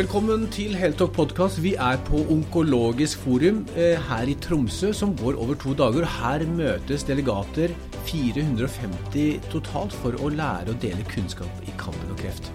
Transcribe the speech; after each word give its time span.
Velkommen 0.00 0.46
til 0.48 0.72
Heltalk 0.80 1.10
podkast. 1.12 1.58
Vi 1.60 1.74
er 1.76 1.98
på 2.06 2.22
Onkologisk 2.32 3.20
forum 3.20 3.58
eh, 3.76 3.98
her 4.00 4.30
i 4.32 4.36
Tromsø, 4.40 4.94
som 4.96 5.10
går 5.18 5.36
over 5.36 5.58
to 5.60 5.74
dager. 5.76 6.06
Her 6.08 6.40
møtes 6.48 7.02
delegater, 7.04 7.74
450 8.08 9.42
totalt, 9.52 9.92
for 10.00 10.16
å 10.16 10.30
lære 10.32 10.72
å 10.72 10.78
dele 10.80 11.04
kunnskap 11.10 11.68
i 11.68 11.74
kampen 11.76 12.14
og 12.14 12.16
kreft. 12.22 12.48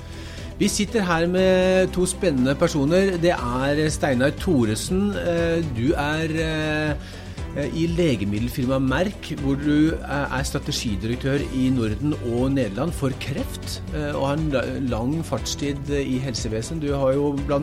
Vi 0.58 0.72
sitter 0.74 1.06
her 1.06 1.28
med 1.30 1.94
to 1.94 2.08
spennende 2.10 2.56
personer. 2.58 3.14
Det 3.22 3.36
er 3.36 3.84
Steinar 3.94 4.34
Thoresen. 4.42 5.12
Eh, 5.14 5.62
du 5.78 5.92
er 5.94 6.34
eh, 6.48 7.14
i 7.56 7.86
legemiddelfirmaet 7.88 8.84
Merck, 8.84 9.30
hvor 9.40 9.56
du 9.56 9.94
er 9.96 10.44
strategidirektør 10.44 11.44
i 11.56 11.70
Norden 11.72 12.16
og 12.28 12.50
Nederland 12.52 12.92
for 12.96 13.16
kreft, 13.24 13.78
eh, 13.94 14.12
og 14.12 14.26
har 14.28 14.42
en 14.42 14.90
lang 14.92 15.14
fartstid 15.24 15.92
i 15.96 16.18
helsevesen. 16.20 16.82
Du 16.84 16.90
har 16.92 17.14
jo 17.16 17.32
bl.a. 17.48 17.62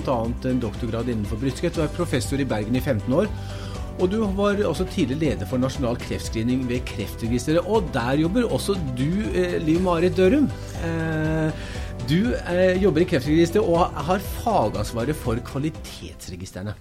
en 0.48 0.62
doktorgrad 0.62 1.10
innenfor 1.12 1.40
brystkreft. 1.42 1.76
Du 1.76 1.84
er 1.84 1.92
professor 1.92 2.40
i 2.40 2.48
Bergen 2.48 2.78
i 2.78 2.80
15 2.80 3.12
år. 3.12 3.28
Og 4.00 4.08
du 4.08 4.22
var 4.38 4.56
også 4.64 4.86
tidligere 4.88 5.20
leder 5.20 5.50
for 5.50 5.60
nasjonal 5.60 5.98
kreftscreening 6.00 6.64
ved 6.70 6.80
Kreftregisteret. 6.88 7.68
Og 7.68 7.90
der 7.92 8.22
jobber 8.22 8.48
også 8.48 8.78
du, 8.96 9.10
Liv 9.60 9.82
Marit 9.84 10.16
Dørum. 10.16 10.48
Du 12.08 12.32
jobber 12.82 13.04
i 13.04 13.10
Kreftregisteret 13.12 13.68
og 13.68 13.92
har 14.08 14.24
fagansvaret 14.40 15.20
for 15.20 15.36
kvalitetsregistrene. 15.52 16.74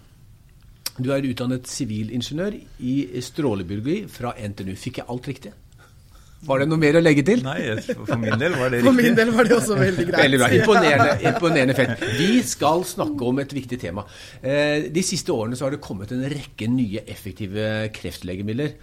Du 1.02 1.12
er 1.14 1.26
utdannet 1.28 1.68
sivilingeniør 1.70 2.55
i 2.86 2.96
strålebiologi 3.23 4.05
fra 4.12 4.36
NTNU. 4.38 4.73
Fikk 4.80 5.02
jeg 5.02 5.10
alt 5.12 5.30
riktig? 5.32 5.54
Var 6.41 6.64
det 6.64 6.66
noe 6.72 6.82
mer 6.82 6.98
å 6.98 7.02
legge 7.04 7.22
til? 7.26 7.44
Nei, 7.46 7.60
for 7.86 8.18
min 8.18 8.40
del 8.41 8.55
var 8.58 8.72
det 8.74 8.80
riktig. 8.80 8.88
For 8.90 8.98
min 8.98 9.18
del 9.18 9.30
var 9.36 9.46
det 9.46 9.54
også 9.60 9.77
veldig 9.77 10.05
greit. 10.08 10.24
Veldig 10.24 10.40
bra. 10.41 10.50
Imponerende, 10.58 11.12
imponerende 11.30 11.76
felt. 11.77 12.05
Vi 12.18 12.32
skal 12.50 12.82
snakke 12.90 13.30
om 13.30 13.44
et 13.44 13.54
viktig 13.54 13.77
tema. 13.82 14.08
De 14.41 15.04
siste 15.05 15.36
årene 15.36 15.60
så 15.60 15.68
har 15.68 15.76
det 15.76 15.84
kommet 15.86 16.14
en 16.16 16.26
rekke 16.34 16.70
nye 16.72 17.05
effektive 17.13 17.68
kreftlegemidler. 17.94 18.74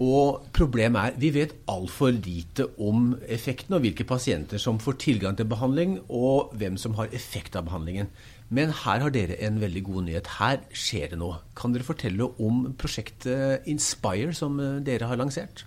Og 0.00 0.46
problemet 0.56 1.10
er 1.10 1.18
vi 1.20 1.32
vet 1.34 1.50
altfor 1.68 2.14
lite 2.14 2.70
om 2.80 3.10
effekten 3.28 3.76
og 3.76 3.82
hvilke 3.84 4.06
pasienter 4.08 4.62
som 4.62 4.78
får 4.80 4.96
tilgang 5.02 5.36
til 5.36 5.50
behandling, 5.50 5.98
og 6.08 6.54
hvem 6.56 6.78
som 6.80 6.94
har 6.96 7.10
effekt 7.12 7.58
av 7.58 7.66
behandlingen. 7.66 8.08
Men 8.50 8.72
her 8.74 9.02
har 9.04 9.12
dere 9.14 9.38
en 9.46 9.60
veldig 9.62 9.82
god 9.86 10.06
nyhet. 10.08 10.28
Her 10.40 10.62
skjer 10.74 11.12
det 11.12 11.20
noe. 11.20 11.38
Kan 11.58 11.74
dere 11.74 11.86
fortelle 11.86 12.26
om 12.42 12.64
prosjektet 12.78 13.68
Inspire 13.70 14.34
som 14.34 14.58
dere 14.86 15.06
har 15.06 15.20
lansert? 15.20 15.64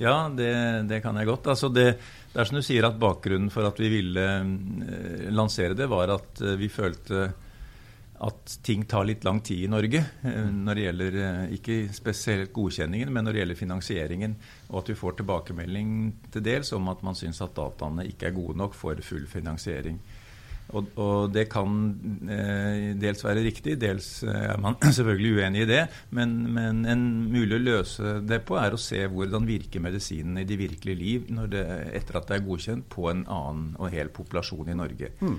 Ja, 0.00 0.26
det, 0.32 0.50
det 0.90 1.02
kan 1.04 1.16
jeg 1.20 1.28
godt. 1.28 1.46
Altså 1.52 1.68
det, 1.70 1.86
det, 2.32 2.40
er 2.40 2.48
som 2.48 2.58
du 2.58 2.64
sier 2.66 2.88
at 2.88 2.98
Bakgrunnen 2.98 3.52
for 3.52 3.68
at 3.68 3.78
vi 3.78 3.92
ville 3.92 4.26
lansere 5.30 5.76
det, 5.78 5.86
var 5.92 6.16
at 6.16 6.40
vi 6.58 6.72
følte 6.72 7.28
at 8.24 8.56
ting 8.64 8.86
tar 8.88 9.04
litt 9.04 9.24
lang 9.26 9.40
tid 9.44 9.66
i 9.66 9.68
Norge 9.70 10.00
når 10.24 10.78
det 10.78 10.84
gjelder 10.84 11.16
ikke 11.56 11.78
spesielt 11.92 12.52
godkjenningen, 12.54 13.10
men 13.12 13.26
når 13.26 13.34
det 13.34 13.42
gjelder 13.42 13.60
finansieringen. 13.60 14.36
Og 14.72 14.80
at 14.80 14.92
vi 14.94 14.98
får 14.98 15.18
tilbakemelding 15.20 15.88
til 16.32 16.46
dels 16.46 16.72
om 16.72 16.88
at 16.94 17.04
man 17.04 17.18
syns 17.18 17.42
at 17.44 17.56
dataene 17.58 18.08
ikke 18.08 18.30
er 18.30 18.38
gode 18.38 18.56
nok 18.58 18.78
for 18.78 18.98
full 19.04 19.28
finansiering. 19.28 20.00
Og, 20.72 20.88
og 20.98 21.32
det 21.34 21.44
kan 21.52 21.74
eh, 22.30 22.94
dels 22.98 23.20
være 23.24 23.44
riktig, 23.44 23.76
dels 23.80 24.08
er 24.26 24.56
man 24.62 24.78
selvfølgelig 24.96 25.34
uenig 25.38 25.64
i 25.64 25.68
det. 25.70 25.82
Men, 26.16 26.36
men, 26.54 26.84
en 26.88 27.04
mulig 27.30 27.58
å 27.58 27.62
løse 27.62 28.14
det 28.24 28.40
på 28.48 28.58
er 28.60 28.74
å 28.74 28.80
se 28.80 29.02
hvordan 29.10 29.48
virker 29.48 29.84
medisinen 29.84 30.40
i 30.40 30.46
de 30.48 30.58
virkelige 30.58 31.00
liv 31.00 31.28
det, 31.52 31.64
etter 31.94 32.18
at 32.18 32.30
det 32.30 32.38
er 32.38 32.46
godkjent 32.48 32.88
på 32.92 33.10
en 33.12 33.26
annen 33.30 33.74
og 33.78 33.92
hel 33.92 34.10
populasjon 34.14 34.72
i 34.72 34.78
Norge. 34.78 35.12
Mm. 35.20 35.38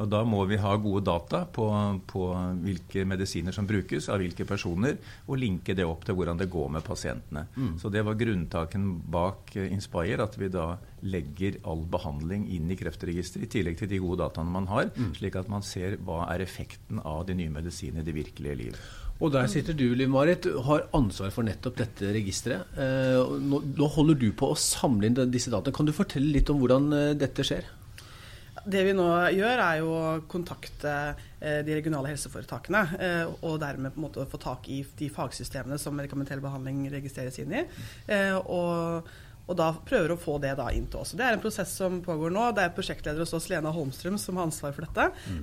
Og 0.00 0.08
Da 0.08 0.22
må 0.24 0.44
vi 0.48 0.58
ha 0.60 0.72
gode 0.80 1.04
data 1.04 1.42
på, 1.44 1.66
på, 2.08 2.22
hvilke 2.64 3.04
medisiner 3.08 3.54
som 3.54 3.68
brukes 3.68 4.08
av 4.12 4.22
hvilke 4.22 4.46
personer, 4.48 4.96
og 5.26 5.40
linke 5.40 5.76
det 5.76 5.86
opp 5.88 6.06
til 6.06 6.16
hvordan 6.16 6.40
det 6.40 6.50
går 6.52 6.70
med 6.78 6.86
pasientene. 6.86 7.44
Mm. 7.56 7.74
Så 7.80 7.92
Det 7.92 8.04
var 8.06 8.18
grunntaken 8.20 8.88
bak 9.12 9.54
Inspire, 9.68 10.22
at 10.24 10.38
vi 10.40 10.48
da 10.52 10.72
legger 11.02 11.58
all 11.68 11.84
behandling 11.90 12.46
inn 12.54 12.70
i 12.70 12.78
Kreftregisteret, 12.78 13.44
i 13.44 13.52
tillegg 13.58 13.78
til 13.80 13.90
de 13.90 14.00
gode 14.00 14.22
dataene 14.22 14.54
man 14.54 14.70
har, 14.70 14.88
mm. 14.94 15.12
slik 15.18 15.36
at 15.36 15.50
man 15.52 15.64
ser 15.66 15.98
hva 16.00 16.24
er 16.32 16.44
effekten 16.44 17.02
av 17.02 17.26
de 17.28 17.36
nye 17.36 17.52
medisinene 17.52 18.04
i 18.04 18.06
det 18.06 18.16
virkelige 18.16 18.58
liv. 18.60 18.82
Og 19.22 19.30
der 19.30 19.46
sitter 19.46 19.76
du, 19.76 19.84
Liv 19.94 20.08
Marit, 20.10 20.48
har 20.66 20.88
ansvar 20.96 21.30
for 21.30 21.46
nettopp 21.46 21.76
dette 21.78 22.08
registeret. 22.10 22.72
Nå, 22.74 23.60
nå 23.78 23.90
holder 23.94 24.18
du 24.18 24.32
på 24.34 24.48
å 24.50 24.56
samle 24.58 25.06
inn 25.06 25.18
disse 25.30 25.52
dataene. 25.52 25.76
Kan 25.76 25.86
du 25.86 25.92
fortelle 25.94 26.32
litt 26.34 26.50
om 26.50 26.58
hvordan 26.58 26.88
dette 27.20 27.46
skjer? 27.46 27.68
Det 28.64 28.84
vi 28.86 28.94
nå 28.94 29.08
gjør, 29.34 29.64
er 29.64 29.80
jo 29.80 29.90
å 29.96 30.12
kontakte 30.30 30.94
de 31.40 31.74
regionale 31.74 32.12
helseforetakene. 32.12 32.84
Og 33.42 33.58
dermed 33.62 33.94
på 33.94 34.00
en 34.00 34.06
måte 34.06 34.28
få 34.30 34.38
tak 34.42 34.68
i 34.70 34.82
de 34.98 35.10
fagsystemene 35.12 35.80
som 35.82 35.96
medikamentell 35.98 36.42
behandling 36.44 36.84
registreres 36.92 37.40
inn 37.42 37.56
i. 37.58 37.64
Og, 38.46 39.08
og 39.42 39.58
da 39.58 39.72
prøver 39.74 40.14
å 40.14 40.18
få 40.20 40.36
det 40.42 40.52
da 40.58 40.68
inn 40.70 40.86
til 40.90 41.02
oss. 41.02 41.16
Det 41.18 41.24
er 41.26 41.34
en 41.34 41.42
prosess 41.42 41.72
som 41.80 41.98
pågår 42.04 42.30
nå. 42.32 42.44
Det 42.54 42.62
er 42.62 42.76
prosjektleder 42.76 43.24
hos 43.24 43.34
oss, 43.34 43.48
Lena 43.50 43.72
Holmstrøm, 43.74 44.20
som 44.20 44.38
har 44.38 44.46
ansvar 44.46 44.76
for 44.76 44.86
dette. 44.86 45.08
Mm. 45.26 45.42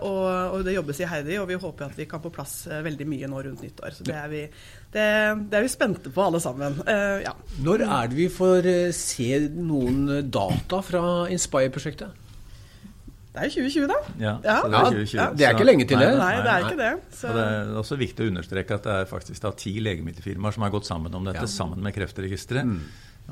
Og, 0.00 0.24
og, 0.24 0.64
det 0.64 0.78
jobbes 0.78 1.04
iherdig, 1.04 1.36
og 1.42 1.50
vi 1.52 1.60
håper 1.60 1.90
at 1.90 2.00
vi 2.00 2.08
kan 2.08 2.24
på 2.24 2.32
plass 2.34 2.56
veldig 2.88 3.08
mye 3.12 3.30
nå 3.30 3.44
rundt 3.44 3.64
nyttår. 3.66 3.98
Så 3.98 4.08
det 4.08 4.16
er 4.16 4.32
vi, 4.32 4.42
det, 4.96 5.06
det 5.52 5.60
er 5.60 5.68
vi 5.68 5.72
spente 5.76 6.14
på 6.14 6.24
alle 6.24 6.40
sammen. 6.42 6.80
Ja. 6.88 7.36
Når 7.68 7.84
er 7.84 8.10
det 8.10 8.22
vi 8.24 8.32
får 8.32 8.72
se 8.96 9.30
noen 9.52 10.06
data 10.32 10.80
fra 10.84 11.06
Inspire-prosjektet? 11.28 12.23
Det 13.34 13.42
er 13.42 13.48
jo 13.50 13.64
2020, 13.66 13.86
da. 13.90 13.96
Ja, 14.14 14.32
ja. 14.44 14.56
det, 14.62 14.76
er 14.78 14.84
2020. 14.94 15.18
Ja, 15.18 15.24
det 15.34 15.46
er 15.46 15.56
ikke 15.56 15.66
lenge 15.66 15.86
til 15.90 15.98
det. 15.98 16.10
Nei, 16.20 16.34
det 16.38 16.50
er 16.52 16.66
ikke 16.68 16.78
det. 16.78 16.90
Så. 17.18 17.30
Og 17.32 17.34
det 17.34 17.46
er 17.50 17.72
også 17.80 17.96
viktig 17.98 18.22
å 18.22 18.30
understreke 18.30 18.76
at 18.78 18.84
det 18.86 18.98
er 19.00 19.08
faktisk 19.10 19.42
da 19.42 19.50
ti 19.58 19.72
legemiddelfirmaer 19.82 20.54
som 20.54 20.66
har 20.66 20.70
gått 20.70 20.86
sammen 20.86 21.18
om 21.18 21.26
dette, 21.26 21.42
ja. 21.42 21.50
sammen 21.50 21.82
med 21.82 21.96
Kreftregisteret. 21.96 22.70
Mm. 22.70 22.78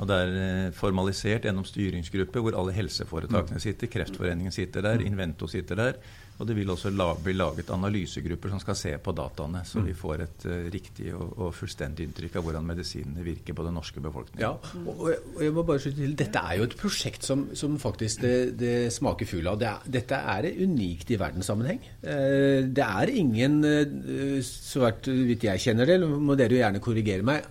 Og 0.03 0.09
det 0.09 0.19
er 0.25 0.75
formalisert 0.75 1.47
gjennom 1.47 1.67
styringsgruppe 1.69 2.43
hvor 2.43 2.59
alle 2.59 2.75
helseforetakene 2.75 3.63
sitter. 3.63 3.93
Kreftforeningen 3.93 4.55
sitter 4.55 4.89
der, 4.89 5.05
Invento 5.07 5.47
sitter 5.53 5.79
der. 5.79 6.03
Og 6.41 6.49
det 6.49 6.57
vil 6.57 6.71
også 6.73 6.91
la, 6.91 7.11
bli 7.23 7.35
laget 7.37 7.71
analysegrupper 7.75 8.53
som 8.53 8.61
skal 8.63 8.77
se 8.79 8.93
på 9.03 9.15
dataene, 9.15 9.63
så 9.69 9.83
vi 9.85 9.95
får 9.97 10.25
et 10.25 10.47
uh, 10.49 10.55
riktig 10.73 11.13
og, 11.15 11.37
og, 11.37 11.51
fullstendig 11.55 12.09
inntrykk 12.09 12.39
av 12.41 12.47
hvordan 12.47 12.67
medisinene 12.67 13.27
virker 13.27 13.57
på 13.59 13.67
den 13.67 13.77
norske 13.79 14.03
befolkningen. 14.03 14.43
Ja, 14.43 14.81
og, 14.83 15.05
og 15.13 15.43
jeg 15.45 15.55
må 15.55 15.65
bare 15.69 15.83
slutte 15.85 16.01
til, 16.01 16.17
Dette 16.23 16.43
er 16.43 16.59
jo 16.59 16.67
et 16.67 16.77
prosjekt 16.79 17.29
som, 17.29 17.45
som 17.59 17.77
faktisk 17.83 18.25
det, 18.25 18.35
det 18.59 18.75
smaker 18.95 19.29
fugl 19.29 19.53
av. 19.53 19.61
Det 19.61 19.69
er, 19.71 19.93
dette 19.99 20.23
er 20.35 20.51
unikt 20.65 21.13
i 21.13 21.21
verdenssammenheng. 21.21 21.85
Uh, 22.03 22.65
det 22.73 22.89
er 22.89 23.15
ingen, 23.23 23.61
uh, 23.63 24.41
så 24.47 24.91
vidt 25.07 25.47
jeg 25.47 25.65
kjenner 25.69 25.89
det, 25.89 26.01
må 26.03 26.39
dere 26.39 26.57
jo 26.57 26.63
gjerne 26.65 26.83
korrigere 26.83 27.27
meg, 27.27 27.47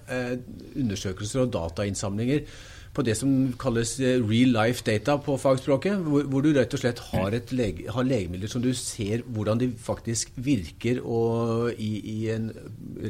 undersøkelser 0.81 1.46
og 1.46 1.52
datainnsamlinger 1.53 2.44
på 2.91 3.03
det 3.07 3.16
som 3.16 3.31
kalles 3.59 3.94
eh, 4.03 4.19
real 4.19 4.52
life 4.56 4.84
data 4.88 5.16
på 5.22 5.38
fagspråket, 5.40 6.02
hvor, 6.03 6.25
hvor 6.28 6.44
du 6.44 6.52
rett 6.56 6.74
og 6.75 6.81
slett 6.81 7.00
har, 7.12 7.35
lege, 7.56 7.88
har, 7.91 8.07
legemidler 8.07 8.52
som 8.52 8.63
du 8.63 8.72
ser 8.78 9.24
hvordan 9.31 9.62
de 9.62 9.69
faktisk 9.79 10.34
virker 10.35 11.00
og, 11.01 11.72
i, 11.80 11.91
i, 12.12 12.18
en 12.34 12.50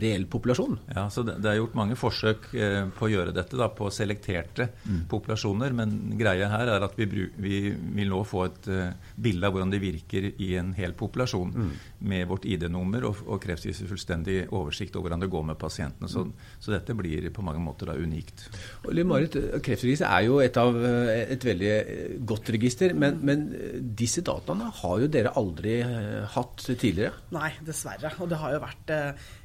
reell 0.02 0.28
populasjon. 0.32 0.78
Ja, 0.94 1.08
så 1.14 1.26
det, 1.26 1.40
det, 1.42 1.52
er 1.52 1.62
gjort 1.62 1.78
mange 1.80 1.98
forsøk 2.00 2.52
eh, 2.54 2.84
på 2.98 3.08
å 3.08 3.12
gjøre 3.12 3.36
dette 3.36 3.58
da, 3.60 3.72
på 3.74 3.90
selekterte 3.94 4.70
mm. 4.84 5.02
populasjoner, 5.12 5.74
men 5.78 5.98
greia 6.20 6.52
her 6.52 6.76
er 6.76 6.86
at 6.86 6.98
vi, 7.00 7.26
vi 7.42 7.64
vil 7.72 8.12
nå 8.12 8.22
få 8.28 8.46
et 8.48 8.70
uh, 8.72 8.94
bilde 9.22 9.48
av 9.48 9.56
hvordan 9.56 9.72
det 9.74 9.82
virker 9.82 10.30
i 10.32 10.52
en 10.60 10.72
hel 10.78 10.94
populasjon, 10.98 11.54
mm. 11.56 11.72
med 12.12 12.28
vårt 12.30 12.46
ID-nummer 12.50 13.10
og, 13.10 13.24
og 13.26 13.42
kreftviser 13.44 13.90
fullstendig 13.90 14.44
oversikt 14.50 14.96
over 14.96 15.10
hvordan 15.10 15.26
det 15.26 15.32
går 15.34 15.46
med 15.50 15.60
pasientene. 15.62 16.10
Så, 16.12 16.26
mm. 16.28 16.48
så 16.62 16.76
dette 16.76 16.96
blir 16.98 17.30
på 17.34 17.46
mange 17.46 17.64
måter 17.64 17.90
da 17.90 17.98
unikt. 17.98 18.46
Og 18.86 19.02
Marit, 19.08 19.36
Kreftregisteret 19.72 20.12
er 20.12 20.28
jo 20.28 20.40
et, 20.44 20.58
av, 20.60 20.80
et 21.24 21.46
veldig 21.48 21.76
godt 22.28 22.52
register, 22.56 22.96
men, 22.98 23.22
men, 23.24 23.46
disse 23.98 24.24
dataene 24.26 24.68
har 24.82 25.04
jo 25.04 25.12
dere 25.12 25.32
aldri 25.40 25.80
hatt 26.34 26.66
tidligere? 26.72 27.16
Nei, 27.36 27.54
dessverre. 27.66 28.12
Og 28.20 28.28
det 28.32 28.42
har 28.42 28.58
jo 28.58 28.64
vært 28.66 28.92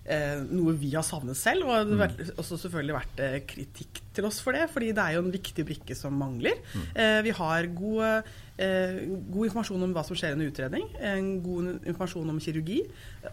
eh, 0.06 0.40
noe 0.48 0.76
vi 0.78 0.92
har 0.94 1.06
savnet 1.06 1.38
selv. 1.38 1.68
Og 1.68 1.92
det 1.92 2.00
har 2.00 2.34
også 2.36 2.58
selvfølgelig 2.64 2.96
vært 2.96 3.22
eh, 3.24 3.38
kritikk 3.48 4.02
til 4.16 4.28
oss 4.28 4.40
for 4.44 4.56
det, 4.56 4.66
fordi 4.72 4.94
det 4.96 5.04
er 5.04 5.18
jo 5.18 5.24
en 5.26 5.34
viktig 5.34 5.66
brikke 5.68 5.98
som 5.98 6.16
mangler. 6.16 6.58
Mm. 6.72 6.88
Eh, 6.94 7.20
vi 7.26 7.36
har 7.36 7.70
god, 7.76 8.28
Eh, 8.56 9.02
god 9.28 9.50
informasjon 9.50 9.82
om 9.84 9.90
hva 9.92 10.02
som 10.06 10.16
skjer 10.16 10.32
under 10.32 10.48
utredning, 10.48 10.86
en 11.04 11.26
god 11.44 11.66
informasjon 11.90 12.30
om 12.32 12.38
kirurgi, 12.40 12.78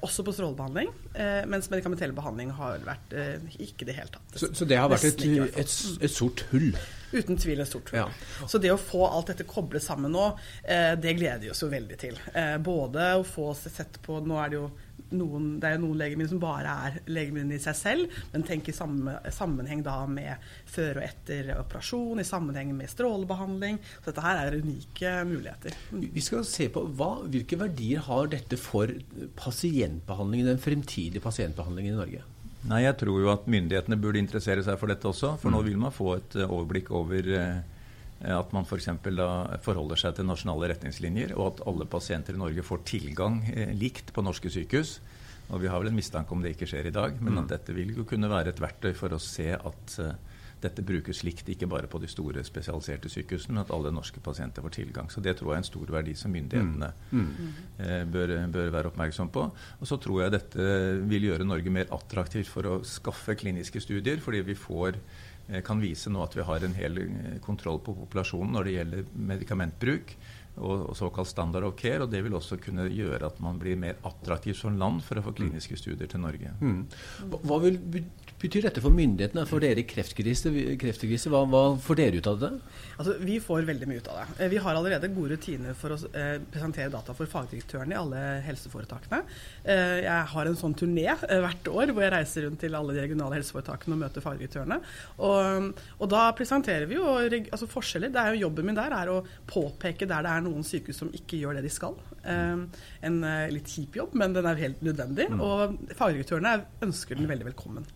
også 0.03 0.25
på 0.27 0.33
strålebehandling. 0.35 0.89
Eh, 1.15 1.45
mens 1.47 1.69
medikamentell 1.71 2.11
behandling 2.15 2.51
har 2.57 2.83
vært 2.83 3.15
eh, 3.15 3.45
ikke 3.63 3.87
det 3.87 3.95
hele 4.01 4.11
tatt. 4.11 4.35
Så, 4.35 4.51
så 4.51 4.67
det 4.67 4.81
har 4.81 4.91
vært 4.91 5.07
et, 5.13 5.23
et, 5.23 5.63
et, 5.63 6.11
sort 6.11 6.43
hull? 6.51 6.73
Uten 7.13 7.39
tvil 7.39 7.63
et 7.63 7.71
stort 7.71 7.93
hull. 7.93 8.01
Ja. 8.01 8.47
Så 8.51 8.59
det 8.59 8.73
å 8.73 8.79
få 8.81 9.05
alt 9.07 9.31
dette 9.31 9.47
koblet 9.47 9.85
sammen 9.85 10.11
nå, 10.11 10.25
det 10.65 11.15
gleder 11.15 11.45
vi 11.45 11.51
oss 11.53 11.61
jo 11.63 11.69
veldig 11.71 11.99
til. 12.01 12.17
Både 12.65 13.11
å 13.19 13.23
få 13.27 13.51
sett 13.55 14.01
på 14.03 14.17
Nå 14.25 14.39
er 14.41 14.49
det 14.49 14.57
jo 14.57 14.65
noen, 15.15 15.47
det 15.61 15.69
er 15.69 15.77
jo 15.77 15.83
noen 15.85 15.99
legemidler 16.01 16.31
som 16.33 16.41
bare 16.41 16.75
er 16.87 16.97
legemidler 17.11 17.59
i 17.59 17.63
seg 17.63 17.77
selv, 17.77 18.19
men 18.33 18.45
tenk 18.47 18.69
i 18.69 18.75
samme, 18.75 19.15
sammenheng 19.33 19.83
da 19.85 19.97
med 20.09 20.43
før 20.69 21.01
og 21.01 21.07
etter 21.07 21.53
operasjon, 21.57 22.21
i 22.21 22.27
sammenheng 22.27 22.73
med 22.77 22.91
strålebehandling. 22.91 23.79
Så 23.99 24.11
dette 24.11 24.25
her 24.25 24.41
er 24.43 24.59
unike 24.59 25.15
muligheter. 25.29 25.77
Vi 25.91 26.23
skal 26.23 26.45
se 26.47 26.69
på 26.73 26.85
hva, 26.97 27.11
Hvilke 27.33 27.57
verdier 27.59 28.03
har 28.05 28.29
dette 28.31 28.57
for 28.59 28.89
pasientbehandlingen, 29.37 30.53
den 30.53 30.61
fremtidige 30.61 31.23
pasientbehandlingen 31.23 31.93
i 31.93 31.99
Norge? 31.99 32.23
Nei, 32.69 32.83
Jeg 32.85 32.95
tror 33.01 33.19
jo 33.19 33.31
at 33.31 33.47
myndighetene 33.51 33.99
burde 33.99 34.21
interessere 34.21 34.63
seg 34.63 34.77
for 34.79 34.91
dette 34.91 35.09
også. 35.09 35.33
For 35.41 35.51
nå 35.51 35.59
vil 35.65 35.79
man 35.79 35.91
få 35.91 36.15
et 36.17 36.37
overblikk 36.45 36.91
over 36.95 37.33
Eh, 37.33 37.61
at 38.31 38.53
man 38.55 38.67
f.eks. 38.67 38.89
For 39.03 39.17
da 39.17 39.29
forholder 39.65 39.99
seg 39.99 40.17
til 40.17 40.27
nasjonale 40.29 40.71
retningslinjer, 40.71 41.35
og 41.35 41.49
at 41.49 41.65
alle 41.69 41.87
pasienter 41.89 42.37
i 42.37 42.41
Norge 42.41 42.63
får 42.65 42.85
tilgang 42.87 43.41
eh, 43.51 43.73
likt 43.75 44.13
på 44.15 44.23
norske 44.23 44.51
sykehus. 44.53 44.99
Og 45.51 45.59
Vi 45.61 45.67
har 45.67 45.81
vel 45.81 45.91
en 45.91 45.97
mistanke 45.97 46.31
om 46.31 46.43
det 46.43 46.53
ikke 46.55 46.69
skjer 46.71 46.87
i 46.87 46.95
dag, 46.95 47.17
men 47.19 47.41
at 47.41 47.49
mm. 47.49 47.51
dette 47.51 47.75
vil 47.75 47.91
jo 47.97 48.07
kunne 48.07 48.31
være 48.31 48.53
et 48.53 48.61
verktøy 48.63 48.93
for 48.95 49.13
å 49.13 49.19
se 49.21 49.49
at 49.53 49.97
uh, 49.99 50.13
dette 50.63 50.85
brukes 50.87 51.19
likt, 51.27 51.49
ikke 51.51 51.67
bare 51.67 51.89
på 51.91 51.99
de 51.99 52.07
store 52.07 52.43
spesialiserte 52.47 53.11
sykehusene, 53.11 53.57
men 53.57 53.63
at 53.65 53.73
alle 53.75 53.91
norske 53.93 54.21
pasienter 54.23 54.63
får 54.63 54.75
tilgang. 54.77 55.09
Så 55.11 55.21
Det 55.21 55.35
tror 55.37 55.51
jeg 55.51 55.59
er 55.59 55.63
en 55.65 55.67
stor 55.67 55.91
verdi 55.97 56.13
som 56.15 56.31
myndighetene 56.31 56.89
mm. 57.11 57.25
Mm. 57.27 57.51
Eh, 57.83 58.05
bør, 58.07 58.33
bør, 58.53 58.71
være 58.77 58.93
oppmerksom 58.93 59.33
på. 59.35 59.43
Og 59.51 59.89
så 59.89 59.99
tror 59.99 60.23
jeg 60.23 60.35
dette 60.37 60.69
vil 61.11 61.27
gjøre 61.27 61.47
Norge 61.47 61.75
mer 61.75 61.91
attraktivt 61.91 62.47
for 62.47 62.69
å 62.69 62.79
skaffe 62.87 63.35
kliniske 63.35 63.83
studier, 63.83 64.23
fordi 64.23 64.45
vi 64.47 64.55
får 64.55 65.01
Eh, 65.01 65.32
kan 65.65 65.81
vise 65.83 66.11
nå 66.11 66.21
at 66.23 66.37
vi 66.37 66.45
har 66.47 66.63
en 66.63 66.77
hel 66.77 67.01
eh, 67.03 67.35
kontroll 67.43 67.81
på 67.83 67.95
populasjonen 67.97 68.55
når 68.55 68.67
det 68.67 68.75
gjelder 68.77 69.11
medikamentbruk 69.33 70.15
og, 70.57 70.89
og 70.91 70.97
såkalt 70.97 71.29
standard 71.29 71.65
of 71.67 71.75
care. 71.79 72.03
og 72.03 72.11
Det 72.11 72.23
vil 72.25 72.35
også 72.37 72.59
kunne 72.61 72.89
gjøre 72.91 73.29
at 73.29 73.39
man 73.43 73.59
blir 73.61 73.79
mer 73.79 73.97
attraktiv 74.07 74.57
som 74.57 74.77
land 74.79 75.01
for 75.05 75.19
å 75.19 75.25
få 75.25 75.35
kliniske 75.37 75.77
studier 75.79 76.09
til 76.09 76.23
Norge. 76.23 76.53
Mm. 76.61 76.85
Hva 77.43 77.59
vil 77.63 77.79
betyr 78.43 78.65
dette 78.67 78.81
for 78.83 78.91
myndighetene, 78.91 79.45
for 79.47 79.63
dere 79.63 79.79
i 79.79 79.87
Kreftregisteret? 79.87 81.29
Hva, 81.31 81.43
hva, 81.47 81.61
får 81.79 81.99
dere 81.99 82.19
ut 82.19 82.27
av 82.27 82.39
det? 82.41 82.51
Altså, 82.97 83.15
vi 83.23 83.37
får 83.43 83.67
veldig 83.69 83.87
mye 83.89 84.01
ut 84.03 84.09
av 84.11 84.19
det. 84.19 84.25
Eh, 84.37 84.51
vi 84.51 84.59
har 84.65 84.75
allerede 84.75 85.09
gode 85.15 85.37
rutiner 85.37 85.77
for 85.79 85.95
å 85.95 85.99
eh, 86.11 86.35
presentere 86.51 86.91
data 86.91 87.15
for 87.15 87.29
fagdirektørene 87.29 87.95
i 87.95 87.99
alle 87.99 88.23
helseforetakene. 88.47 89.21
Eh, 89.63 90.01
jeg 90.03 90.29
har 90.33 90.49
en 90.49 90.59
sånn 90.59 90.75
turné 90.77 91.07
eh, 91.13 91.39
hvert 91.45 91.71
år 91.71 91.93
hvor 91.93 92.05
jeg 92.05 92.15
reiser 92.17 92.47
rundt 92.47 92.59
til 92.63 92.75
alle 92.77 92.97
de 92.97 93.05
regionale 93.05 93.39
helseforetakene 93.39 93.95
og 93.95 94.03
møter 94.03 94.25
fagdirektørene. 94.25 94.79
Og, 95.23 95.71
og 95.99 96.11
da 96.11 96.25
presenterer 96.35 96.89
vi 96.89 96.99
jo 96.99 97.07
altså 97.15 97.69
forskjeller. 97.71 98.11
Det 98.11 98.23
er 98.23 98.33
jo 98.33 98.43
Jobben 98.43 98.67
min 98.67 98.75
der 98.75 98.91
er 98.97 99.11
å 99.13 99.21
påpeke 99.47 100.07
der 100.09 100.25
det 100.25 100.35
er 100.35 100.42
noen 100.45 100.65
sykehus 100.67 101.01
som 101.03 101.11
ikke 101.15 101.39
gjør 101.41 101.57
det 101.57 101.65
de 101.65 101.71
skal. 101.73 101.95
Eh, 102.23 102.81
en 103.07 103.19
eh, 103.27 103.51
litt 103.53 103.69
kjip 103.69 103.97
jobb, 103.99 104.15
men 104.19 104.35
den 104.35 104.47
er 104.49 104.61
helt 104.61 104.83
nødvendig. 104.85 105.29
Mm. 105.31 105.43
Og 105.43 105.93
fagdirektørene 105.97 106.57
ønsker 106.85 107.19
den 107.19 107.29
veldig 107.31 107.49
velkommen. 107.51 107.87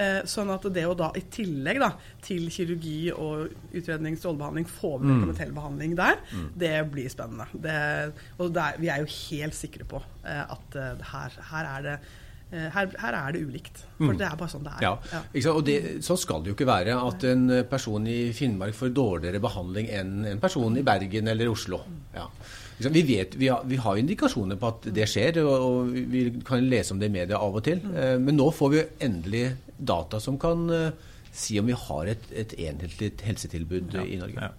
Eh, 0.00 0.20
sånn 0.30 0.52
at 0.54 0.64
det 0.72 0.86
å 0.86 0.96
da 0.98 1.10
i 1.18 1.24
tillegg 1.34 1.80
da, 1.82 1.90
til 2.24 2.48
kirurgi 2.52 3.10
og 3.12 3.50
utredning, 3.76 4.16
strålebehandling, 4.20 4.68
få 4.70 4.96
med 4.98 5.12
medikamentell 5.12 5.52
mm. 5.52 5.60
behandling 5.60 5.98
der, 5.98 6.24
mm. 6.30 6.48
det 6.64 6.74
blir 6.94 7.12
spennende. 7.12 7.48
Det, 7.66 7.76
og 8.38 8.54
der, 8.56 8.80
vi 8.80 8.92
er 8.92 9.04
jo 9.04 9.12
helt 9.16 9.58
sikre 9.58 9.88
på 9.90 10.02
at 10.24 10.76
her, 11.10 11.38
her, 11.50 11.70
er 11.74 11.86
det 11.86 11.96
her, 12.50 12.88
her, 12.98 13.16
er 13.16 13.34
det 13.36 13.42
ulikt. 13.46 13.82
For 13.96 14.10
mm. 14.10 14.18
det 14.20 14.26
er 14.26 14.38
bare 14.40 14.52
sånn 14.52 14.64
det 14.66 14.72
er. 14.76 14.86
Ja, 14.86 14.94
ja. 15.12 15.52
Og 15.52 15.60
det, 15.66 15.76
Sånn 16.06 16.18
skal 16.20 16.42
det 16.42 16.52
jo 16.52 16.56
ikke 16.56 16.68
være. 16.70 16.96
At 17.10 17.26
en 17.28 17.44
person 17.70 18.08
i 18.10 18.18
Finnmark 18.36 18.76
får 18.76 18.94
dårligere 18.96 19.42
behandling 19.42 19.90
enn 19.94 20.16
en 20.32 20.42
person 20.42 20.78
i 20.78 20.84
Bergen 20.86 21.30
eller 21.30 21.52
Oslo. 21.52 21.82
Ja. 22.16 22.26
Vi, 22.80 23.02
vet, 23.04 23.36
vi, 23.36 23.50
har, 23.52 23.62
vi 23.68 23.76
har 23.76 23.98
indikasjoner 24.00 24.56
på 24.56 24.70
at 24.72 24.88
det 24.96 25.06
skjer, 25.10 25.42
og 25.44 25.90
vi 25.92 26.24
kan 26.46 26.64
lese 26.64 26.94
om 26.94 27.00
det 27.02 27.10
i 27.10 27.16
media 27.20 27.38
av 27.38 27.58
og 27.60 27.64
til. 27.66 27.82
Mm. 27.84 28.26
Men 28.26 28.40
nå 28.40 28.48
får 28.56 28.74
vi 28.74 28.84
endelig 29.06 29.44
data 29.76 30.20
som 30.20 30.40
kan 30.40 30.66
si 31.32 31.60
om 31.60 31.68
vi 31.68 31.76
har 31.76 32.10
et, 32.10 32.30
et 32.34 32.54
enhetlig 32.66 33.12
helsetilbud 33.22 33.94
ja, 33.94 34.02
i 34.02 34.18
Norge. 34.20 34.50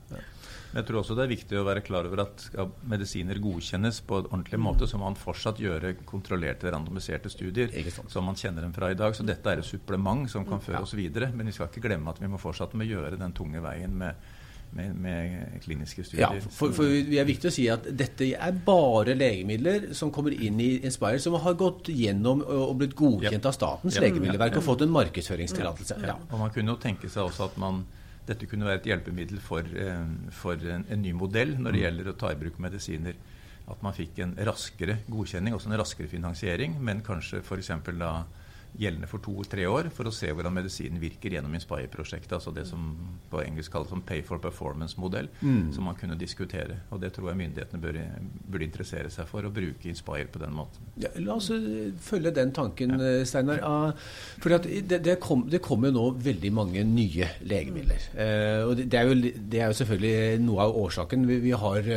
Ja. 0.71 0.79
Jeg 0.79 0.87
tror 0.87 1.01
også 1.01 1.17
det 1.17 1.25
er 1.25 1.31
viktig 1.33 1.59
å 1.59 1.65
være 1.67 1.83
klar 1.85 2.07
over 2.09 2.23
at 2.25 2.45
skal 2.47 2.71
medisiner 2.89 3.39
godkjennes 3.43 4.01
på 4.07 4.21
en 4.21 4.29
ordentlig 4.31 4.61
måte, 4.63 4.87
så 4.87 4.99
må 4.99 5.09
man 5.09 5.19
fortsatt 5.19 5.59
gjøre 5.61 5.93
kontrollerte, 6.07 6.71
randomiserte 6.71 7.31
studier 7.31 7.73
som 8.11 8.27
man 8.27 8.39
kjenner 8.39 8.65
dem 8.65 8.75
fra 8.75 8.91
i 8.91 8.99
dag. 8.99 9.15
Så 9.17 9.27
dette 9.27 9.51
er 9.51 9.61
et 9.61 9.67
supplement 9.67 10.29
som 10.31 10.47
kan 10.47 10.63
føre 10.63 10.83
oss 10.85 10.95
videre. 10.97 11.31
Men 11.35 11.51
vi 11.51 11.55
skal 11.55 11.69
ikke 11.69 11.83
glemme 11.87 12.13
at 12.13 12.21
vi 12.21 12.31
må 12.31 12.39
fortsatt 12.41 12.77
med 12.79 12.89
gjøre 12.89 13.19
den 13.19 13.35
tunge 13.37 13.63
veien 13.63 13.97
med 13.97 14.39
med, 14.71 14.95
med, 14.95 15.61
kliniske 15.63 16.03
studier. 16.03 16.37
Ja, 16.39 16.51
for, 16.55 16.71
for 16.75 16.87
det 16.87 17.19
er 17.19 17.27
viktig 17.27 17.49
å 17.49 17.53
si 17.53 17.65
at 17.71 17.87
dette 17.97 18.29
er 18.31 18.59
bare 18.65 19.15
legemidler 19.17 19.89
som 19.97 20.13
kommer 20.15 20.35
inn 20.35 20.59
i 20.63 20.69
Inspire, 20.87 21.19
som 21.23 21.35
har 21.43 21.57
gått 21.59 21.91
gjennom 21.91 22.43
og 22.45 22.77
blitt 22.79 22.95
godkjent 22.97 23.47
av 23.49 23.55
Statens 23.57 23.99
ja. 23.99 24.05
legemiddelverk 24.05 24.61
og 24.61 24.65
fått 24.65 24.85
en 24.85 24.93
markedsføringstillatelse. 24.95 25.99
Ja. 26.05 26.15
Og 26.29 26.39
man 26.39 26.53
kunne 26.55 26.75
jo 26.75 26.79
tenke 26.81 27.11
seg 27.11 27.27
også 27.27 27.49
at 27.49 27.59
man, 27.61 27.83
dette 28.27 28.47
kunne 28.49 28.67
være 28.67 28.81
et 28.81 28.89
hjelpemiddel 28.91 29.41
for, 29.43 29.65
eh, 29.65 30.03
for 30.35 30.61
en, 30.61 30.85
en, 30.87 31.01
ny 31.01 31.13
modell 31.17 31.55
når 31.57 31.71
det 31.71 31.79
mm. 31.79 31.85
gjelder 31.85 32.11
å 32.11 32.17
ta 32.21 32.31
i 32.31 32.39
bruk 32.39 32.59
medisiner. 32.61 33.17
At 33.71 33.81
man 33.85 33.95
fikk 33.95 34.19
en 34.23 34.35
raskere 34.47 34.99
godkjenning, 35.09 35.55
også 35.55 35.71
en 35.71 35.79
raskere 35.79 36.09
finansiering, 36.11 36.77
men 36.83 37.03
kanskje 37.05 37.41
f.eks. 37.41 37.71
da 37.97 38.13
gjeldende 38.79 39.07
for 39.09 39.23
to-tre 39.23 39.65
år 39.67 39.89
for 39.93 40.07
å 40.07 40.13
se 40.15 40.29
hvordan 40.31 40.53
medisinen 40.55 41.01
virker 41.01 41.35
gjennom 41.35 41.53
Inspire-prosjektet. 41.57 42.33
Altså 42.37 42.53
det 42.55 42.65
som 42.69 42.93
på 43.31 43.41
engelsk 43.43 43.73
kalles 43.73 43.91
som 43.91 44.03
pay 44.05 44.21
for 44.25 44.41
performance-modell, 44.43 45.29
mm. 45.41 45.71
som 45.75 45.87
man 45.89 45.97
kunne 45.99 46.17
diskutere. 46.19 46.81
Og 46.91 47.01
det 47.03 47.11
tror 47.15 47.31
jeg 47.31 47.41
myndighetene 47.41 47.81
bør, 47.83 47.99
burde 48.47 48.67
interessere 48.67 49.11
seg 49.13 49.27
for, 49.29 49.47
å 49.47 49.53
bruke 49.53 49.89
Inspire 49.91 50.29
på 50.31 50.41
den 50.41 50.55
måten. 50.55 50.91
Ja, 51.01 51.11
la 51.19 51.37
oss 51.37 51.51
eh, 51.55 51.91
følge 52.01 52.33
den 52.35 52.53
tanken, 52.55 52.95
ja. 52.97 53.15
Eh, 53.21 53.25
Steinar. 53.27 53.63
For 54.41 54.53
det, 54.55 55.01
det, 55.03 55.17
kom, 55.23 55.45
det 55.51 55.63
kommer 55.63 55.91
jo 55.91 55.97
nå 55.99 56.05
veldig 56.31 56.53
mange 56.55 56.85
nye 56.87 57.31
legemidler. 57.43 58.11
Eh, 58.15 58.61
og 58.67 58.77
det 58.81 58.97
er, 58.97 59.09
jo, 59.09 59.33
det 59.51 59.61
er 59.61 59.71
jo 59.71 59.81
selvfølgelig 59.81 60.45
noe 60.45 60.69
av 60.69 60.77
årsaken. 60.85 61.27
Vi, 61.27 61.41
vi 61.43 61.57
har 61.57 61.91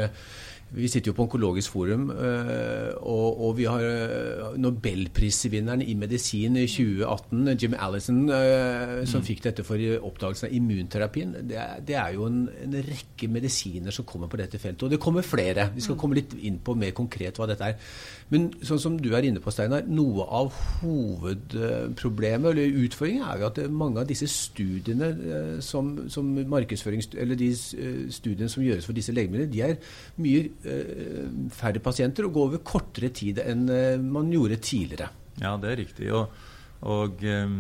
vi 0.74 0.88
sitter 0.90 1.12
jo 1.12 1.14
på 1.14 1.24
Onkologisk 1.28 1.70
forum, 1.70 2.08
eh, 2.10 2.90
og, 3.06 3.40
og 3.46 3.52
vi 3.58 3.66
har 3.70 3.84
eh, 3.84 4.56
nobelprisvinneren 4.58 5.82
i 5.84 5.94
medisin 5.98 6.56
i 6.58 6.66
2018, 6.66 7.52
Jim 7.60 7.76
Allison, 7.78 8.18
eh, 8.34 9.04
som 9.06 9.22
mm. 9.22 9.26
fikk 9.28 9.44
dette 9.44 9.64
for 9.66 9.78
oppdagelsen 9.78 10.48
av 10.48 10.56
immunterapien. 10.58 11.36
Det 11.46 11.58
er, 11.60 11.78
det 11.86 11.98
er 12.00 12.16
jo 12.16 12.26
en, 12.26 12.40
en, 12.64 12.74
rekke 12.84 13.28
medisiner 13.30 13.94
som 13.94 14.06
kommer 14.08 14.30
på 14.30 14.40
dette 14.40 14.58
feltet, 14.58 14.82
og 14.86 14.90
det 14.90 15.00
kommer 15.02 15.26
flere. 15.26 15.68
Vi 15.76 15.84
skal 15.84 15.94
mm. 15.94 16.00
komme 16.02 16.18
litt 16.18 16.34
inn 16.42 16.58
på 16.64 16.74
mer 16.78 16.94
konkret 16.96 17.38
hva 17.38 17.48
dette 17.50 17.70
er. 17.70 17.94
Men 18.34 18.50
sånn 18.66 18.82
som 18.82 18.98
du 18.98 19.12
er 19.14 19.28
inne 19.28 19.42
på, 19.44 19.54
Steinar, 19.54 19.86
noe 19.86 20.26
av 20.26 20.50
hovedproblemet 20.80 22.50
eller 22.50 22.80
utfordringen 22.82 23.28
er 23.28 23.44
jo 23.44 23.50
at 23.52 23.62
mange 23.70 24.02
av 24.02 24.10
disse 24.10 24.26
studiene 24.32 25.60
som, 25.62 25.94
som 26.10 26.34
markedsføring, 26.50 27.04
eller 27.20 27.38
de 27.38 27.52
studiene 27.54 28.50
som 28.50 28.64
gjøres 28.64 28.88
for 28.88 28.96
disse 28.96 29.14
legemidlene, 29.14 29.52
de 29.52 29.62
er 29.68 29.78
mye 30.24 30.63
færre 31.54 31.82
pasienter 31.84 32.28
og 32.28 32.34
gå 32.34 32.48
over 32.48 32.64
kortere 32.64 33.12
tid 33.14 33.42
enn 33.44 33.68
eh, 33.72 34.00
man 34.00 34.32
gjorde 34.32 34.60
tidligere. 34.64 35.12
Ja, 35.40 35.56
det 35.60 35.70
er 35.70 35.80
riktig. 35.82 36.10
Og, 36.14 36.30
og 36.84 37.22
um, 37.24 37.54